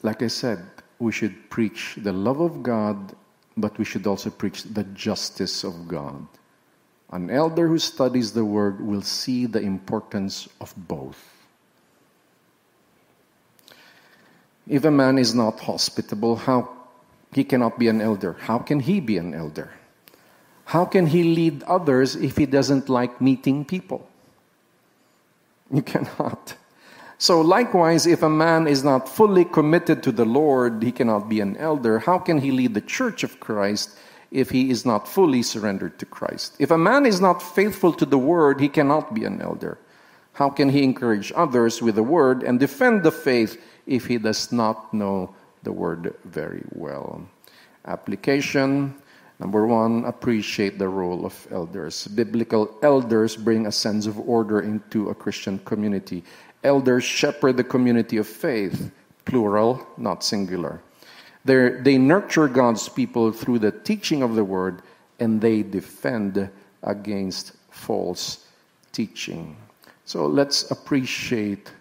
Like 0.02 0.22
I 0.24 0.28
said, 0.28 0.66
we 1.00 1.12
should 1.12 1.50
preach 1.50 1.98
the 2.02 2.14
love 2.14 2.40
of 2.40 2.64
God, 2.64 3.14
but 3.58 3.78
we 3.78 3.86
should 3.86 4.06
also 4.06 4.30
preach 4.30 4.64
the 4.64 4.84
justice 4.84 5.64
of 5.64 5.88
God. 5.88 6.28
An 7.12 7.30
elder 7.30 7.68
who 7.68 7.80
studies 7.80 8.34
the 8.34 8.46
word 8.46 8.80
will 8.80 9.02
see 9.02 9.46
the 9.46 9.62
importance 9.62 10.48
of 10.62 10.74
both. 10.78 11.18
If 14.68 14.84
a 14.86 14.92
man 14.92 15.18
is 15.18 15.34
not 15.34 15.60
hospitable, 15.60 16.36
how 16.36 16.70
he 17.34 17.44
cannot 17.44 17.80
be 17.80 17.88
an 17.88 18.02
elder? 18.02 18.36
How 18.40 18.60
can 18.60 18.80
he 18.80 19.00
be 19.00 19.18
an 19.18 19.34
elder? 19.34 19.72
How 20.66 20.84
can 20.86 21.08
he 21.08 21.24
lead 21.24 21.64
others 21.64 22.16
if 22.16 22.38
he 22.38 22.46
doesn't 22.46 22.90
like 22.90 23.22
meeting 23.22 23.64
people? 23.64 24.08
You 25.72 25.82
cannot. 25.94 26.56
So, 27.20 27.42
likewise, 27.42 28.06
if 28.06 28.22
a 28.22 28.30
man 28.30 28.68
is 28.68 28.84
not 28.84 29.10
fully 29.10 29.46
committed 29.46 30.04
to 30.04 30.12
the 30.12 30.26
Lord, 30.26 30.84
he 30.84 30.92
cannot 30.92 31.30
be 31.30 31.40
an 31.40 31.58
elder. 31.58 32.00
How 32.00 32.20
can 32.20 32.40
he 32.40 32.52
lead 32.52 32.76
the 32.76 32.82
church 32.82 33.24
of 33.24 33.40
Christ 33.40 33.98
if 34.32 34.50
he 34.50 34.70
is 34.70 34.86
not 34.86 35.08
fully 35.08 35.42
surrendered 35.42 35.98
to 36.00 36.06
Christ. 36.06 36.56
If 36.60 36.72
a 36.72 36.78
man 36.78 37.06
is 37.06 37.22
not 37.22 37.42
faithful 37.42 37.94
to 37.94 38.06
the 38.06 38.18
word, 38.18 38.60
he 38.60 38.70
cannot 38.70 39.14
be 39.14 39.26
an 39.26 39.42
elder. 39.42 39.78
How 40.34 40.50
can 40.50 40.70
he 40.70 40.84
encourage 40.84 41.32
others 41.36 41.82
with 41.82 41.96
the 41.96 42.04
word 42.04 42.44
and 42.44 42.60
defend 42.60 43.04
the 43.04 43.12
faith 43.12 43.60
if 43.86 44.06
he 44.06 44.18
does 44.18 44.52
not 44.52 44.94
know 44.94 45.34
the 45.64 45.72
word 45.72 46.16
very 46.26 46.64
well? 46.74 47.28
Application 47.86 48.96
Number 49.40 49.68
one, 49.68 50.04
appreciate 50.06 50.80
the 50.80 50.90
role 50.90 51.24
of 51.24 51.48
elders. 51.52 52.08
Biblical 52.08 52.76
elders 52.82 53.36
bring 53.36 53.68
a 53.68 53.72
sense 53.72 54.08
of 54.08 54.18
order 54.28 54.62
into 54.62 55.10
a 55.10 55.16
Christian 55.16 55.60
community. 55.60 56.24
Elders 56.64 57.04
shepherd 57.04 57.58
the 57.58 57.64
community 57.64 58.18
of 58.18 58.28
faith, 58.28 58.92
plural, 59.26 59.86
not 59.98 60.24
singular. 60.24 60.82
They're, 61.46 61.82
they 61.82 61.98
nurture 61.98 62.48
God's 62.48 62.90
people 62.90 63.32
through 63.32 63.60
the 63.60 63.72
teaching 63.72 64.22
of 64.22 64.36
the 64.36 64.44
word 64.44 64.82
and 65.20 65.40
they 65.40 65.64
defend 65.64 66.50
against 66.84 67.54
false 67.70 68.46
teaching. 68.92 69.56
So 70.06 70.26
let's 70.26 70.72
appreciate 70.72 71.72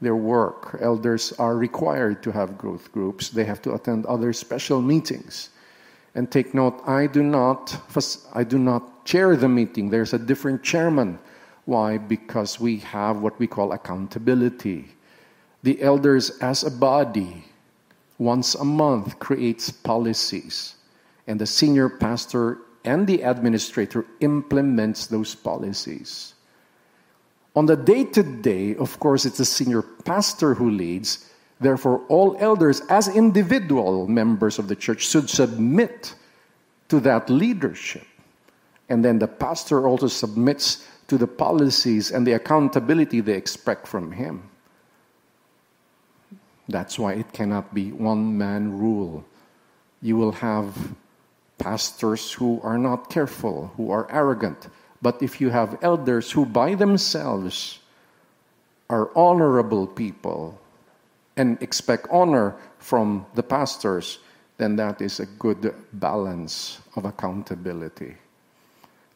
their 0.00 0.16
work. 0.16 0.78
Elders 0.80 1.32
are 1.38 1.56
required 1.56 2.22
to 2.22 2.32
have 2.32 2.58
growth 2.58 2.92
groups, 2.92 3.30
they 3.30 3.44
have 3.44 3.62
to 3.62 3.74
attend 3.74 4.06
other 4.06 4.32
special 4.32 4.82
meetings. 4.82 5.50
And 6.14 6.30
take 6.30 6.54
note, 6.54 6.82
I 6.86 7.06
do 7.06 7.22
not, 7.22 7.76
I 8.34 8.42
do 8.42 8.58
not 8.58 9.04
chair 9.04 9.36
the 9.36 9.48
meeting. 9.48 9.90
There's 9.90 10.14
a 10.14 10.18
different 10.18 10.62
chairman. 10.62 11.18
Why? 11.66 11.98
Because 11.98 12.58
we 12.58 12.78
have 12.78 13.20
what 13.20 13.38
we 13.38 13.46
call 13.46 13.72
accountability. 13.72 14.88
The 15.62 15.82
elders, 15.82 16.30
as 16.38 16.62
a 16.62 16.70
body, 16.70 17.44
once 18.18 18.54
a 18.54 18.64
month 18.64 19.18
creates 19.18 19.70
policies, 19.70 20.76
and 21.26 21.40
the 21.40 21.46
senior 21.46 21.88
pastor 21.88 22.58
and 22.84 23.06
the 23.06 23.22
administrator 23.22 24.06
implements 24.20 25.08
those 25.08 25.34
policies. 25.34 26.34
On 27.56 27.66
the 27.66 27.76
day 27.76 28.04
to 28.04 28.22
day, 28.22 28.76
of 28.76 28.98
course, 29.00 29.26
it's 29.26 29.38
the 29.38 29.44
senior 29.44 29.82
pastor 29.82 30.54
who 30.54 30.70
leads. 30.70 31.30
Therefore, 31.58 32.02
all 32.08 32.36
elders, 32.38 32.80
as 32.88 33.08
individual 33.08 34.06
members 34.06 34.58
of 34.58 34.68
the 34.68 34.76
church, 34.76 35.08
should 35.08 35.28
submit 35.28 36.14
to 36.88 37.00
that 37.00 37.28
leadership. 37.28 38.06
And 38.88 39.04
then 39.04 39.18
the 39.18 39.26
pastor 39.26 39.88
also 39.88 40.06
submits 40.06 40.86
to 41.08 41.18
the 41.18 41.26
policies 41.26 42.10
and 42.10 42.26
the 42.26 42.32
accountability 42.32 43.20
they 43.20 43.34
expect 43.34 43.86
from 43.86 44.12
him. 44.12 44.42
That's 46.68 46.98
why 46.98 47.14
it 47.14 47.32
cannot 47.32 47.72
be 47.74 47.92
one 47.92 48.36
man 48.36 48.78
rule. 48.78 49.24
You 50.02 50.16
will 50.16 50.32
have 50.32 50.74
pastors 51.58 52.32
who 52.32 52.60
are 52.62 52.78
not 52.78 53.08
careful, 53.08 53.72
who 53.76 53.90
are 53.90 54.10
arrogant. 54.10 54.68
But 55.00 55.22
if 55.22 55.40
you 55.40 55.50
have 55.50 55.78
elders 55.82 56.32
who 56.32 56.44
by 56.44 56.74
themselves 56.74 57.78
are 58.90 59.10
honorable 59.16 59.86
people 59.86 60.58
and 61.36 61.60
expect 61.62 62.08
honor 62.10 62.56
from 62.78 63.26
the 63.34 63.42
pastors, 63.42 64.18
then 64.58 64.76
that 64.76 65.00
is 65.00 65.20
a 65.20 65.26
good 65.26 65.74
balance 65.92 66.80
of 66.96 67.04
accountability. 67.04 68.16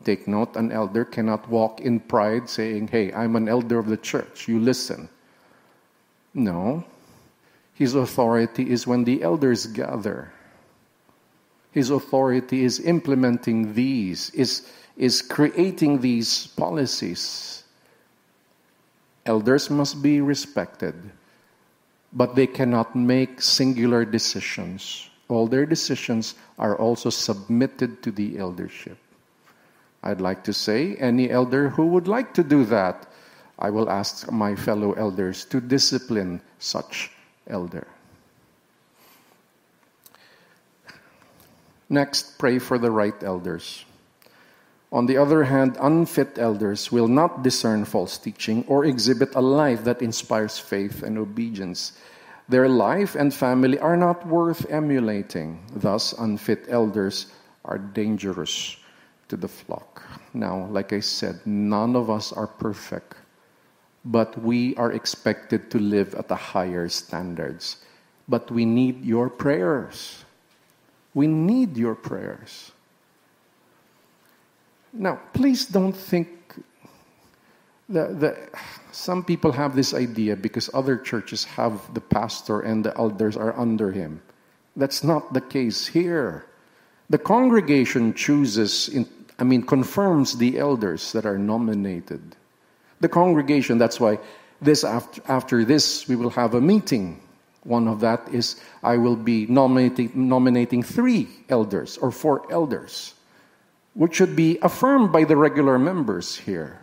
Take 0.05 0.27
note 0.27 0.57
an 0.57 0.73
elder 0.73 1.05
cannot 1.05 1.49
walk 1.49 1.81
in 1.81 2.01
pride 2.01 2.49
saying, 2.49 2.89
Hey, 2.89 3.13
I'm 3.13 3.37
an 3.37 3.49
elder 3.49 3.79
of 3.79 3.87
the 3.87 3.99
church, 3.99 4.49
you 4.49 4.59
listen. 4.59 5.09
No. 6.33 6.85
His 7.75 7.95
authority 7.95 8.71
is 8.71 8.87
when 8.87 9.05
the 9.05 9.23
elders 9.23 9.67
gather. 9.67 10.33
His 11.73 11.91
authority 11.91 12.65
is 12.65 12.81
implementing 12.81 13.75
these, 13.75 14.31
is, 14.31 14.67
is 14.97 15.23
creating 15.23 16.01
these 16.01 16.49
policies. 16.49 17.65
Elders 19.25 19.71
must 19.71 20.03
be 20.03 20.21
respected, 20.21 20.95
but 22.13 22.35
they 22.35 22.47
cannot 22.47 22.97
make 22.97 23.41
singular 23.41 24.05
decisions. 24.05 25.09
All 25.29 25.47
their 25.47 25.67
decisions 25.67 26.35
are 26.59 26.77
also 26.77 27.11
submitted 27.11 28.03
to 28.03 28.11
the 28.11 28.39
eldership. 28.39 28.99
I'd 30.03 30.21
like 30.21 30.45
to 30.45 30.53
say, 30.53 30.97
any 30.97 31.31
elder 31.31 31.69
who 31.69 31.87
would 31.89 32.09
like 32.09 32.33
to 32.35 32.43
do 32.43 32.65
that, 32.67 33.07
I 33.59 33.69
will 33.69 33.91
ask 33.91 34.31
my 34.33 34.57
fellow 34.57 34.93
elders 34.95 35.45
to 35.47 35.61
discipline 35.61 36.41
such 36.59 37.11
elder. 37.47 37.87
Next, 41.91 42.39
pray 42.39 42.59
for 42.59 42.79
the 42.79 42.91
right 42.91 43.21
elders. 43.23 43.85
On 44.93 45.07
the 45.07 45.19
other 45.19 45.45
hand, 45.45 45.77
unfit 45.81 46.39
elders 46.39 46.91
will 46.91 47.09
not 47.09 47.43
discern 47.43 47.85
false 47.85 48.17
teaching 48.17 48.65
or 48.67 48.85
exhibit 48.87 49.35
a 49.35 49.41
life 49.41 49.85
that 49.85 50.01
inspires 50.01 50.59
faith 50.59 51.03
and 51.03 51.19
obedience. 51.19 51.93
Their 52.49 52.69
life 52.69 53.15
and 53.15 53.35
family 53.35 53.79
are 53.79 53.97
not 53.97 54.27
worth 54.27 54.69
emulating. 54.71 55.61
Thus, 55.77 56.13
unfit 56.15 56.65
elders 56.69 57.27
are 57.65 57.79
dangerous 57.79 58.80
to 59.31 59.37
the 59.37 59.49
flock. 59.49 60.03
Now, 60.35 60.67
like 60.67 60.93
I 60.93 61.01
said, 61.01 61.41
none 61.47 61.97
of 61.97 62.11
us 62.11 62.33
are 62.33 62.47
perfect, 62.47 63.15
but 64.05 64.37
we 64.43 64.77
are 64.77 64.93
expected 64.93 65.71
to 65.71 65.79
live 65.79 66.15
at 66.15 66.29
the 66.29 66.37
higher 66.37 66.89
standards. 66.89 67.77
But 68.29 68.51
we 68.51 68.65
need 68.65 69.05
your 69.05 69.31
prayers. 69.31 70.25
We 71.15 71.27
need 71.27 71.77
your 71.77 71.95
prayers. 71.95 72.73
Now, 74.93 75.21
please 75.33 75.67
don't 75.67 75.93
think 75.93 76.29
that, 77.89 78.21
that 78.21 78.37
some 78.93 79.25
people 79.25 79.53
have 79.53 79.75
this 79.75 79.95
idea 79.95 80.37
because 80.37 80.71
other 80.75 80.97
churches 80.97 81.45
have 81.45 81.93
the 81.95 82.01
pastor 82.01 82.61
and 82.61 82.85
the 82.85 82.97
elders 82.97 83.37
are 83.37 83.59
under 83.59 83.91
him. 83.93 84.23
That's 84.77 85.03
not 85.03 85.33
the 85.33 85.41
case 85.41 85.87
here. 85.87 86.47
The 87.11 87.19
congregation 87.19 88.15
chooses 88.15 88.89
in, 88.89 89.07
I 89.41 89.45
mean, 89.45 89.63
confirms 89.63 90.37
the 90.37 90.59
elders 90.59 91.13
that 91.13 91.25
are 91.25 91.39
nominated. 91.39 92.37
The 93.01 93.09
congregation, 93.09 93.79
that's 93.79 93.99
why 93.99 94.19
this 94.61 94.85
after, 94.85 95.23
after 95.27 95.65
this, 95.65 96.07
we 96.07 96.15
will 96.15 96.31
have 96.31 96.53
a 96.53 96.61
meeting. 96.61 97.19
One 97.65 97.89
of 97.89 98.01
that 98.01 98.29
is 98.29 98.61
I 98.83 98.99
will 98.99 99.17
be 99.17 99.47
nominating, 99.47 100.13
nominating 100.15 100.83
three 100.83 101.29
elders 101.49 101.97
or 101.97 102.11
four 102.11 102.51
elders, 102.53 103.15
which 103.95 104.15
should 104.15 104.37
be 104.37 104.59
affirmed 104.61 105.11
by 105.11 105.25
the 105.25 105.37
regular 105.37 105.79
members 105.79 106.37
here. 106.37 106.79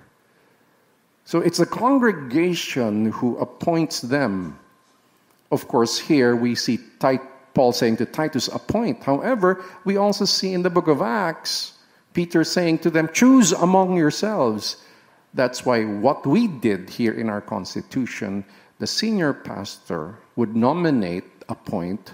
So 1.26 1.40
it's 1.40 1.60
the 1.60 1.66
congregation 1.68 3.12
who 3.12 3.38
appoints 3.38 4.02
them. 4.02 4.58
Of 5.52 5.68
course, 5.68 6.00
here 6.00 6.36
we 6.36 6.56
see 6.56 6.80
Paul 7.54 7.72
saying 7.72 7.98
to 7.98 8.06
Titus, 8.06 8.48
appoint. 8.48 9.04
However, 9.04 9.64
we 9.86 9.98
also 9.98 10.26
see 10.26 10.54
in 10.54 10.64
the 10.64 10.70
book 10.70 10.88
of 10.88 11.02
Acts 11.02 11.77
Peter 12.18 12.44
saying 12.44 12.80
to 12.80 12.90
them, 12.90 13.08
Choose 13.14 13.52
among 13.52 13.96
yourselves. 13.96 14.78
That's 15.36 15.64
why 15.64 15.86
what 15.86 16.26
we 16.26 16.48
did 16.48 16.90
here 16.90 17.14
in 17.14 17.30
our 17.30 17.42
constitution, 17.42 18.44
the 18.80 18.88
senior 18.88 19.34
pastor 19.34 20.18
would 20.36 20.56
nominate, 20.56 21.30
appoint, 21.48 22.14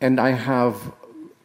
and 0.00 0.18
I 0.18 0.30
have 0.30 0.74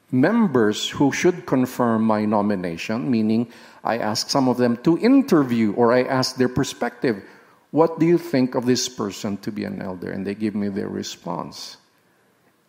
members 0.09 0.89
who 0.89 1.11
should 1.11 1.45
confirm 1.45 2.01
my 2.01 2.25
nomination, 2.25 3.11
meaning 3.11 3.51
I 3.83 3.99
ask 3.99 4.31
some 4.31 4.49
of 4.49 4.57
them 4.57 4.77
to 4.77 4.97
interview 4.97 5.73
or 5.73 5.93
I 5.93 6.01
ask 6.01 6.37
their 6.37 6.49
perspective. 6.49 7.21
What 7.69 7.99
do 7.99 8.07
you 8.07 8.17
think 8.17 8.55
of 8.55 8.65
this 8.65 8.89
person 8.89 9.37
to 9.45 9.51
be 9.51 9.65
an 9.65 9.83
elder? 9.83 10.09
And 10.09 10.25
they 10.25 10.33
give 10.33 10.55
me 10.55 10.69
their 10.69 10.89
response. 10.89 11.77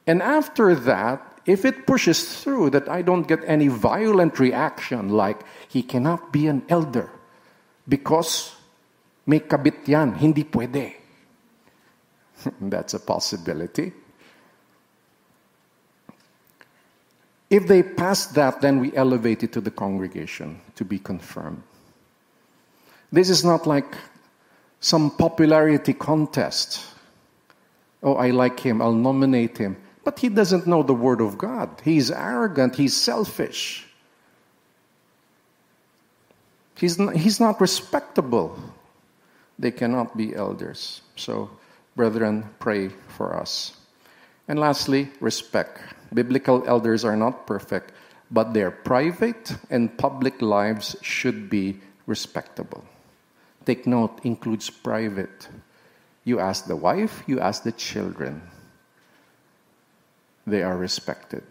And 0.06 0.20
after 0.20 0.74
that, 0.74 1.33
if 1.46 1.64
it 1.64 1.86
pushes 1.86 2.42
through 2.42 2.70
that 2.70 2.88
I 2.88 3.02
don't 3.02 3.28
get 3.28 3.40
any 3.46 3.68
violent 3.68 4.38
reaction 4.38 5.10
like 5.10 5.44
he 5.68 5.82
cannot 5.82 6.32
be 6.32 6.46
an 6.46 6.62
elder 6.68 7.10
because 7.88 8.54
may 9.26 9.40
kabit 9.40 9.86
yan, 9.88 10.14
hindi 10.14 10.44
pwede. 10.44 10.94
That's 12.60 12.94
a 12.94 13.00
possibility. 13.00 13.92
If 17.50 17.68
they 17.68 17.82
pass 17.82 18.26
that, 18.34 18.60
then 18.60 18.80
we 18.80 18.96
elevate 18.96 19.42
it 19.44 19.52
to 19.52 19.60
the 19.60 19.70
congregation 19.70 20.60
to 20.74 20.84
be 20.84 20.98
confirmed. 20.98 21.62
This 23.12 23.30
is 23.30 23.44
not 23.44 23.66
like 23.66 23.94
some 24.80 25.10
popularity 25.10 25.92
contest. 25.92 26.80
Oh, 28.02 28.14
I 28.14 28.30
like 28.30 28.58
him, 28.58 28.82
I'll 28.82 28.92
nominate 28.92 29.56
him. 29.56 29.76
But 30.04 30.18
he 30.18 30.28
doesn't 30.28 30.66
know 30.66 30.82
the 30.82 30.94
Word 30.94 31.20
of 31.20 31.38
God. 31.38 31.80
He's 31.82 32.10
arrogant, 32.10 32.76
he's 32.76 32.94
selfish. 32.94 33.86
He's 36.76 36.98
not, 36.98 37.16
he's 37.16 37.40
not 37.40 37.60
respectable. 37.60 38.58
They 39.58 39.70
cannot 39.70 40.16
be 40.16 40.34
elders. 40.34 41.00
So, 41.16 41.50
brethren, 41.96 42.50
pray 42.58 42.90
for 43.16 43.34
us. 43.34 43.78
And 44.48 44.58
lastly, 44.58 45.08
respect. 45.20 45.80
Biblical 46.12 46.64
elders 46.66 47.04
are 47.04 47.16
not 47.16 47.46
perfect, 47.46 47.92
but 48.30 48.52
their 48.52 48.70
private 48.70 49.56
and 49.70 49.96
public 49.96 50.42
lives 50.42 50.96
should 51.00 51.48
be 51.48 51.80
respectable. 52.06 52.84
Take 53.64 53.86
note, 53.86 54.20
includes 54.24 54.68
private. 54.68 55.48
You 56.24 56.40
ask 56.40 56.66
the 56.66 56.76
wife, 56.76 57.22
you 57.26 57.40
ask 57.40 57.62
the 57.62 57.72
children 57.72 58.42
they 60.46 60.62
are 60.62 60.76
respected. 60.76 61.42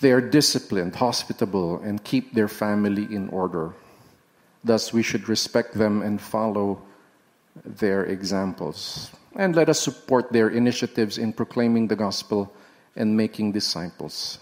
They 0.00 0.12
are 0.12 0.20
disciplined, 0.20 0.94
hospitable, 0.96 1.80
and 1.80 2.04
keep 2.04 2.34
their 2.34 2.48
family 2.48 3.04
in 3.04 3.28
order. 3.30 3.72
Thus, 4.62 4.92
we 4.92 5.02
should 5.02 5.28
respect 5.28 5.74
them 5.74 6.02
and 6.02 6.20
follow 6.20 6.82
their 7.64 8.04
examples. 8.04 9.10
And 9.36 9.56
let 9.56 9.68
us 9.68 9.80
support 9.80 10.32
their 10.32 10.48
initiatives 10.48 11.18
in 11.18 11.32
proclaiming 11.32 11.88
the 11.88 11.96
gospel 11.96 12.52
and 12.94 13.16
making 13.16 13.52
disciples. 13.52 14.38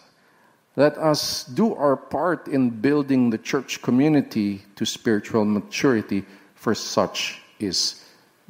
Let 0.77 0.99
us 0.99 1.45
do 1.45 1.75
our 1.75 1.97
part 1.97 2.49
in 2.49 2.71
building 2.71 3.31
the 3.31 3.39
church 3.39 3.81
community 3.81 4.63
to 4.75 4.85
spiritual 4.85 5.45
maturity, 5.45 6.25
for 6.57 6.75
such 6.75 7.41
is 7.61 8.05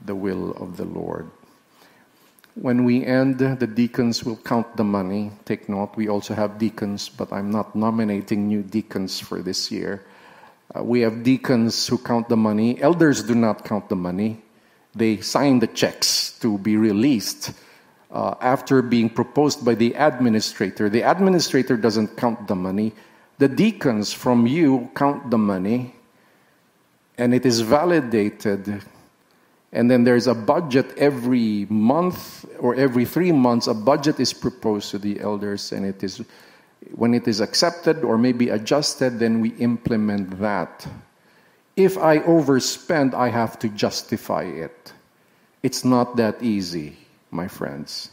the 0.05 0.14
will 0.14 0.53
of 0.53 0.79
the 0.79 0.87
Lord. 0.87 1.31
When 2.55 2.84
we 2.84 3.05
end, 3.05 3.38
the 3.38 3.66
deacons 3.66 4.22
will 4.22 4.36
count 4.36 4.76
the 4.76 4.84
money. 4.84 5.32
Take 5.44 5.68
note, 5.68 5.96
we 5.96 6.09
also 6.09 6.34
have 6.34 6.57
deacons, 6.57 7.09
but 7.09 7.32
I'm 7.32 7.50
not 7.50 7.74
nominating 7.74 8.46
new 8.46 8.62
deacons 8.62 9.18
for 9.18 9.42
this 9.42 9.72
year. 9.72 10.07
Uh, 10.74 10.84
we 10.84 11.00
have 11.00 11.24
deacons 11.24 11.86
who 11.88 11.98
count 11.98 12.28
the 12.28 12.36
money. 12.36 12.80
Elders 12.80 13.24
do 13.24 13.34
not 13.34 13.64
count 13.64 13.88
the 13.88 13.96
money. 13.96 14.40
They 14.94 15.16
sign 15.18 15.59
the 15.59 15.66
checks 15.66 16.38
to 16.38 16.57
be 16.59 16.76
released 16.76 17.52
uh, 18.12 18.36
after 18.40 18.82
being 18.82 19.11
proposed 19.11 19.64
by 19.64 19.74
the 19.74 19.92
administrator. 19.94 20.88
The 20.88 21.02
administrator 21.02 21.76
doesn't 21.76 22.16
count 22.16 22.46
the 22.46 22.55
money. 22.55 22.92
The 23.38 23.48
deacons 23.48 24.12
from 24.12 24.46
you 24.46 24.90
count 24.94 25.28
the 25.28 25.38
money, 25.38 25.96
and 27.18 27.34
it 27.34 27.44
is 27.44 27.61
validated 27.62 28.80
and 29.75 29.91
then 29.91 30.05
there's 30.05 30.29
a 30.29 30.35
budget 30.35 30.97
every 30.97 31.66
month 31.68 32.47
or 32.61 32.77
every 32.77 33.05
three 33.05 33.33
months 33.33 33.66
a 33.66 33.75
budget 33.75 34.20
is 34.20 34.33
proposed 34.33 34.91
to 34.93 34.99
the 34.99 35.20
elders 35.20 35.72
and 35.72 35.85
it 35.85 36.03
is 36.03 36.22
when 36.95 37.12
it 37.12 37.27
is 37.27 37.41
accepted 37.41 38.05
or 38.05 38.16
maybe 38.16 38.51
adjusted 38.51 39.18
then 39.18 39.41
we 39.41 39.51
implement 39.57 40.39
that. 40.39 40.87
If 41.77 41.99
i 41.99 42.20
overspend 42.20 43.14
i 43.14 43.29
have 43.29 43.59
to 43.59 43.68
justify 43.68 44.45
it. 44.45 44.93
It's 45.64 45.85
not 45.85 46.16
that 46.16 46.41
easy 46.43 46.97
my 47.31 47.49
friends. 47.49 48.11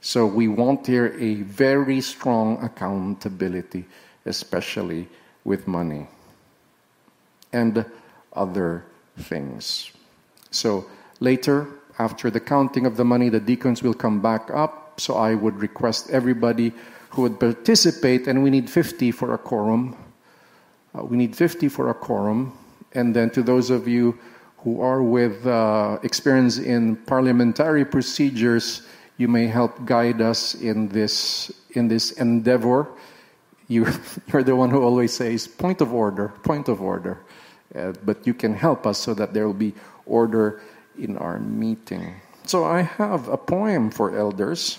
So 0.00 0.26
we 0.26 0.48
want 0.48 0.86
here 0.86 1.14
a 1.18 1.34
very 1.42 2.00
strong 2.00 2.64
accountability 2.64 3.84
especially 4.24 5.06
with 5.44 5.68
money 5.68 6.06
and 7.52 7.84
other 8.32 8.86
things 9.18 9.92
so 10.52 10.86
later, 11.20 11.66
After 11.98 12.30
the 12.30 12.40
counting 12.40 12.86
of 12.86 12.96
the 12.96 13.04
money, 13.04 13.28
the 13.28 13.40
deacons 13.40 13.82
will 13.82 13.94
come 13.94 14.20
back 14.20 14.50
up. 14.52 15.00
So 15.00 15.14
I 15.14 15.34
would 15.34 15.56
request 15.60 16.10
everybody 16.10 16.72
who 17.10 17.22
would 17.22 17.38
participate, 17.38 18.26
and 18.26 18.42
we 18.42 18.50
need 18.50 18.70
50 18.70 19.12
for 19.12 19.34
a 19.34 19.38
quorum. 19.38 19.96
Uh, 20.94 21.04
we 21.04 21.16
need 21.16 21.36
50 21.36 21.68
for 21.68 21.90
a 21.90 21.94
quorum. 21.94 22.56
And 22.92 23.14
then 23.14 23.30
to 23.30 23.42
those 23.42 23.70
of 23.70 23.86
you 23.86 24.18
who 24.58 24.80
are 24.80 25.02
with 25.02 25.46
uh, 25.46 25.98
experience 26.02 26.58
in 26.58 26.96
parliamentary 26.96 27.84
procedures, 27.84 28.86
you 29.18 29.28
may 29.28 29.46
help 29.46 29.84
guide 29.84 30.20
us 30.20 30.54
in 30.54 30.88
this 30.88 31.52
in 31.70 31.88
this 31.88 32.12
endeavor. 32.12 32.88
You, 33.68 33.86
you're 34.32 34.42
the 34.42 34.56
one 34.56 34.70
who 34.70 34.82
always 34.82 35.12
says 35.12 35.46
point 35.46 35.80
of 35.80 35.92
order, 35.92 36.28
point 36.42 36.68
of 36.68 36.80
order. 36.80 37.18
Uh, 37.74 37.92
but 38.04 38.26
you 38.26 38.34
can 38.34 38.52
help 38.52 38.86
us 38.86 38.98
so 38.98 39.14
that 39.14 39.32
there 39.32 39.46
will 39.46 39.54
be 39.54 39.72
order 40.06 40.62
in 40.98 41.16
our 41.16 41.38
meeting. 41.38 42.14
So 42.44 42.64
I 42.64 42.82
have 42.82 43.28
a 43.28 43.36
poem 43.36 43.90
for 43.90 44.16
elders 44.16 44.78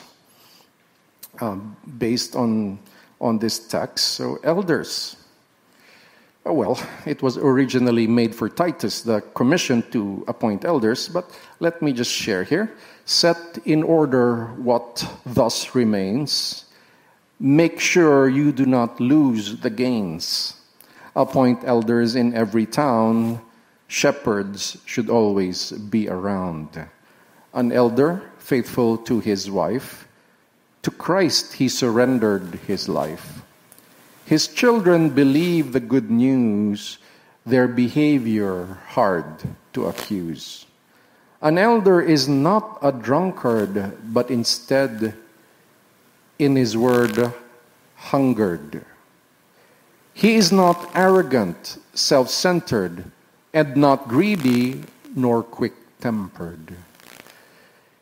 um, 1.41 1.75
based 1.97 2.35
on 2.35 2.79
on 3.23 3.39
this 3.39 3.59
text. 3.67 4.05
So 4.15 4.37
elders. 4.43 5.15
Oh, 6.45 6.51
well, 6.51 6.77
it 7.05 7.21
was 7.21 7.37
originally 7.37 8.05
made 8.05 8.35
for 8.35 8.49
Titus, 8.49 9.01
the 9.01 9.21
commission 9.33 9.81
to 9.91 10.25
appoint 10.27 10.65
elders, 10.65 11.07
but 11.07 11.31
let 11.61 11.81
me 11.81 11.93
just 11.93 12.11
share 12.11 12.43
here. 12.43 12.75
Set 13.05 13.59
in 13.63 13.81
order 13.81 14.47
what 14.57 15.07
thus 15.25 15.73
remains. 15.73 16.65
Make 17.39 17.79
sure 17.79 18.27
you 18.27 18.51
do 18.51 18.65
not 18.65 18.99
lose 18.99 19.61
the 19.61 19.69
gains. 19.69 20.55
Appoint 21.15 21.63
elders 21.63 22.15
in 22.15 22.33
every 22.33 22.65
town. 22.65 23.39
Shepherds 23.93 24.81
should 24.85 25.09
always 25.09 25.71
be 25.71 26.09
around. 26.09 26.81
An 27.53 27.71
elder, 27.71 28.23
faithful 28.39 28.97
to 29.05 29.19
his 29.19 29.51
wife. 29.51 30.07
To 30.81 30.91
Christ 30.91 31.53
he 31.53 31.69
surrendered 31.69 32.59
his 32.65 32.89
life 32.89 33.43
his 34.25 34.47
children 34.47 35.09
believe 35.09 35.73
the 35.73 35.79
good 35.79 36.09
news, 36.09 36.97
their 37.45 37.67
behavior 37.67 38.79
hard 38.87 39.25
to 39.73 39.85
accuse. 39.87 40.65
An 41.41 41.57
elder 41.57 42.01
is 42.01 42.27
not 42.29 42.79
a 42.81 42.91
drunkard, 42.91 43.97
but 44.13 44.31
instead, 44.31 45.13
in 46.39 46.55
his 46.55 46.77
word, 46.77 47.33
hungered. 47.95 48.85
He 50.13 50.35
is 50.35 50.51
not 50.51 50.89
arrogant, 50.95 51.77
self 51.93 52.29
centered, 52.29 53.11
and 53.53 53.77
not 53.77 54.07
greedy 54.07 54.83
nor 55.15 55.43
quick 55.43 55.73
tempered. 55.99 56.75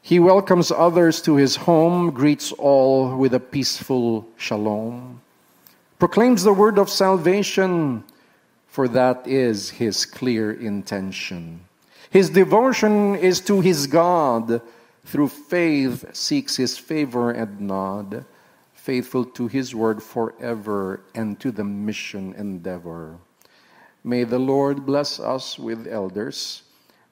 He 0.02 0.20
welcomes 0.20 0.72
others 0.72 1.22
to 1.24 1.36
his 1.36 1.56
home, 1.56 2.12
greets 2.12 2.52
all 2.54 3.16
with 3.16 3.34
a 3.34 3.39
peaceful 3.39 4.28
shalom 4.38 5.22
proclaims 6.02 6.41
the 6.41 6.52
word 6.52 6.80
of 6.80 6.89
salvation, 6.89 8.04
for 8.66 8.88
that 8.88 9.28
is 9.28 9.70
his 9.70 10.04
clear 10.04 10.52
intention. 10.52 11.62
His 12.10 12.32
devotion 12.32 13.14
is 13.14 13.39
to 13.41 13.62
his 13.62 13.86
God, 13.86 14.64
through 15.06 15.28
faith 15.28 16.04
seeks 16.16 16.56
his 16.56 16.76
favor 16.76 17.30
and 17.30 17.62
nod, 17.62 18.26
faithful 18.74 19.26
to 19.26 19.45
his 19.47 19.76
word 19.76 20.02
forever 20.02 21.02
and 21.14 21.39
to 21.39 21.52
the 21.52 21.64
mission 21.64 22.34
endeavor. 22.34 23.20
May 24.04 24.24
the 24.24 24.39
Lord 24.39 24.86
bless 24.86 25.20
us 25.20 25.60
with 25.60 25.88
elders, 25.88 26.64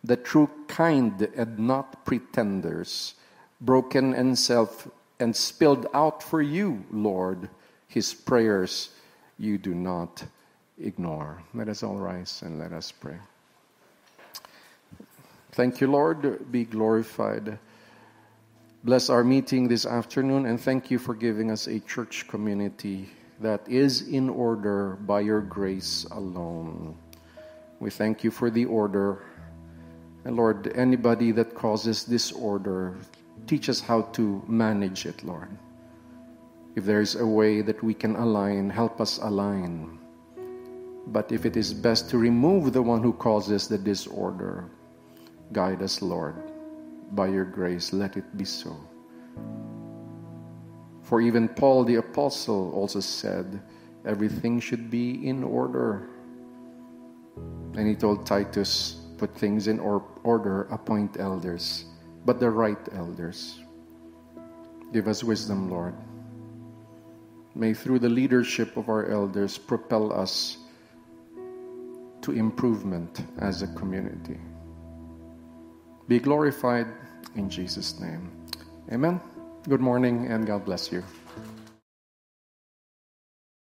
the 0.04 0.16
true 0.16 0.50
kind 0.68 1.22
and 1.36 1.60
not 1.60 2.06
pretenders, 2.06 3.16
broken 3.62 4.14
and 4.14 4.38
self 4.38 4.88
and 5.20 5.36
spilled 5.36 5.88
out 5.94 6.24
for 6.24 6.42
you, 6.42 6.86
Lord 6.92 7.50
his 7.90 8.14
prayers 8.14 8.92
you 9.38 9.58
do 9.58 9.74
not 9.74 10.24
ignore. 10.82 11.44
Let 11.54 11.68
us 11.68 11.84
all 11.84 11.98
rise 11.98 12.42
and 12.44 12.60
let 12.60 12.72
us 12.72 12.92
pray. 12.92 13.18
Thank 15.52 15.82
you, 15.82 15.88
Lord. 15.88 16.52
Be 16.52 16.64
glorified. 16.64 17.58
Bless 18.84 19.10
our 19.10 19.24
meeting 19.24 19.68
this 19.68 19.86
afternoon 19.86 20.46
and 20.46 20.62
thank 20.62 20.90
you 20.90 21.00
for 21.00 21.14
giving 21.14 21.52
us 21.52 21.68
a 21.68 21.82
church 21.82 22.28
community 22.30 23.10
that 23.40 23.68
is 23.68 24.08
in 24.08 24.30
order 24.30 24.98
by 25.08 25.22
your 25.22 25.42
grace 25.42 26.06
alone. 26.12 26.96
We 27.80 27.90
thank 27.90 28.24
you 28.24 28.32
for 28.32 28.50
the 28.50 28.66
order. 28.66 29.24
And 30.26 30.36
Lord, 30.36 30.72
anybody 30.76 31.32
that 31.32 31.56
causes 31.56 32.04
disorder, 32.04 32.98
teach 33.48 33.70
us 33.70 33.80
how 33.80 34.02
to 34.14 34.44
manage 34.48 35.06
it, 35.06 35.24
Lord. 35.24 35.50
If 36.76 36.86
there 36.86 37.02
is 37.02 37.16
a 37.16 37.26
way 37.26 37.62
that 37.62 37.82
we 37.82 37.94
can 37.94 38.16
align, 38.16 38.70
help 38.70 39.00
us 39.00 39.20
align. 39.22 39.98
But 41.08 41.32
if 41.32 41.46
it 41.46 41.58
is 41.58 41.74
best 41.74 42.10
to 42.12 42.18
remove 42.18 42.74
the 42.74 42.82
one 42.82 43.02
who 43.02 43.14
causes 43.14 43.68
the 43.68 43.78
disorder, 43.78 44.70
guide 45.52 45.82
us, 45.82 46.02
Lord. 46.02 46.36
By 47.14 47.28
your 47.28 47.46
grace, 47.46 47.92
let 47.94 48.18
it 48.18 48.38
be 48.38 48.46
so. 48.46 48.78
For 51.10 51.22
even 51.22 51.49
Paul 51.49 51.86
the 51.86 51.95
Apostle 51.95 52.72
also 52.72 52.99
said, 52.99 53.60
everything 54.05 54.60
should 54.60 54.91
be 54.91 55.28
in 55.28 55.43
order. 55.43 56.07
And 57.74 57.88
he 57.88 57.95
told 57.95 58.28
Titus, 58.28 59.01
put 59.18 59.36
things 59.36 59.68
in 59.68 59.80
order, 59.80 60.68
appoint 60.70 61.20
elders, 61.20 61.86
but 62.26 62.39
the 62.39 62.51
right 62.51 62.78
elders. 62.93 63.60
Give 64.93 65.07
us 65.07 65.24
wisdom, 65.24 65.72
Lord. 65.72 65.95
May 67.55 67.74
through 67.74 67.99
the 67.99 68.10
leadership 68.10 68.78
of 68.78 68.88
our 68.88 69.10
elders 69.10 69.57
propel 69.57 70.14
us 70.14 70.57
to 72.22 72.34
improvement 72.34 73.26
as 73.39 73.64
a 73.64 73.68
community. 73.74 74.38
Be 76.07 76.20
glorified 76.20 76.86
in 77.34 77.49
Jesus' 77.49 77.99
name. 77.99 78.30
Amen. 78.91 79.20
Good 79.68 79.82
morning 79.82 80.28
and 80.28 80.47
God 80.47 80.66
bless 80.66 80.91
you. 80.91 81.03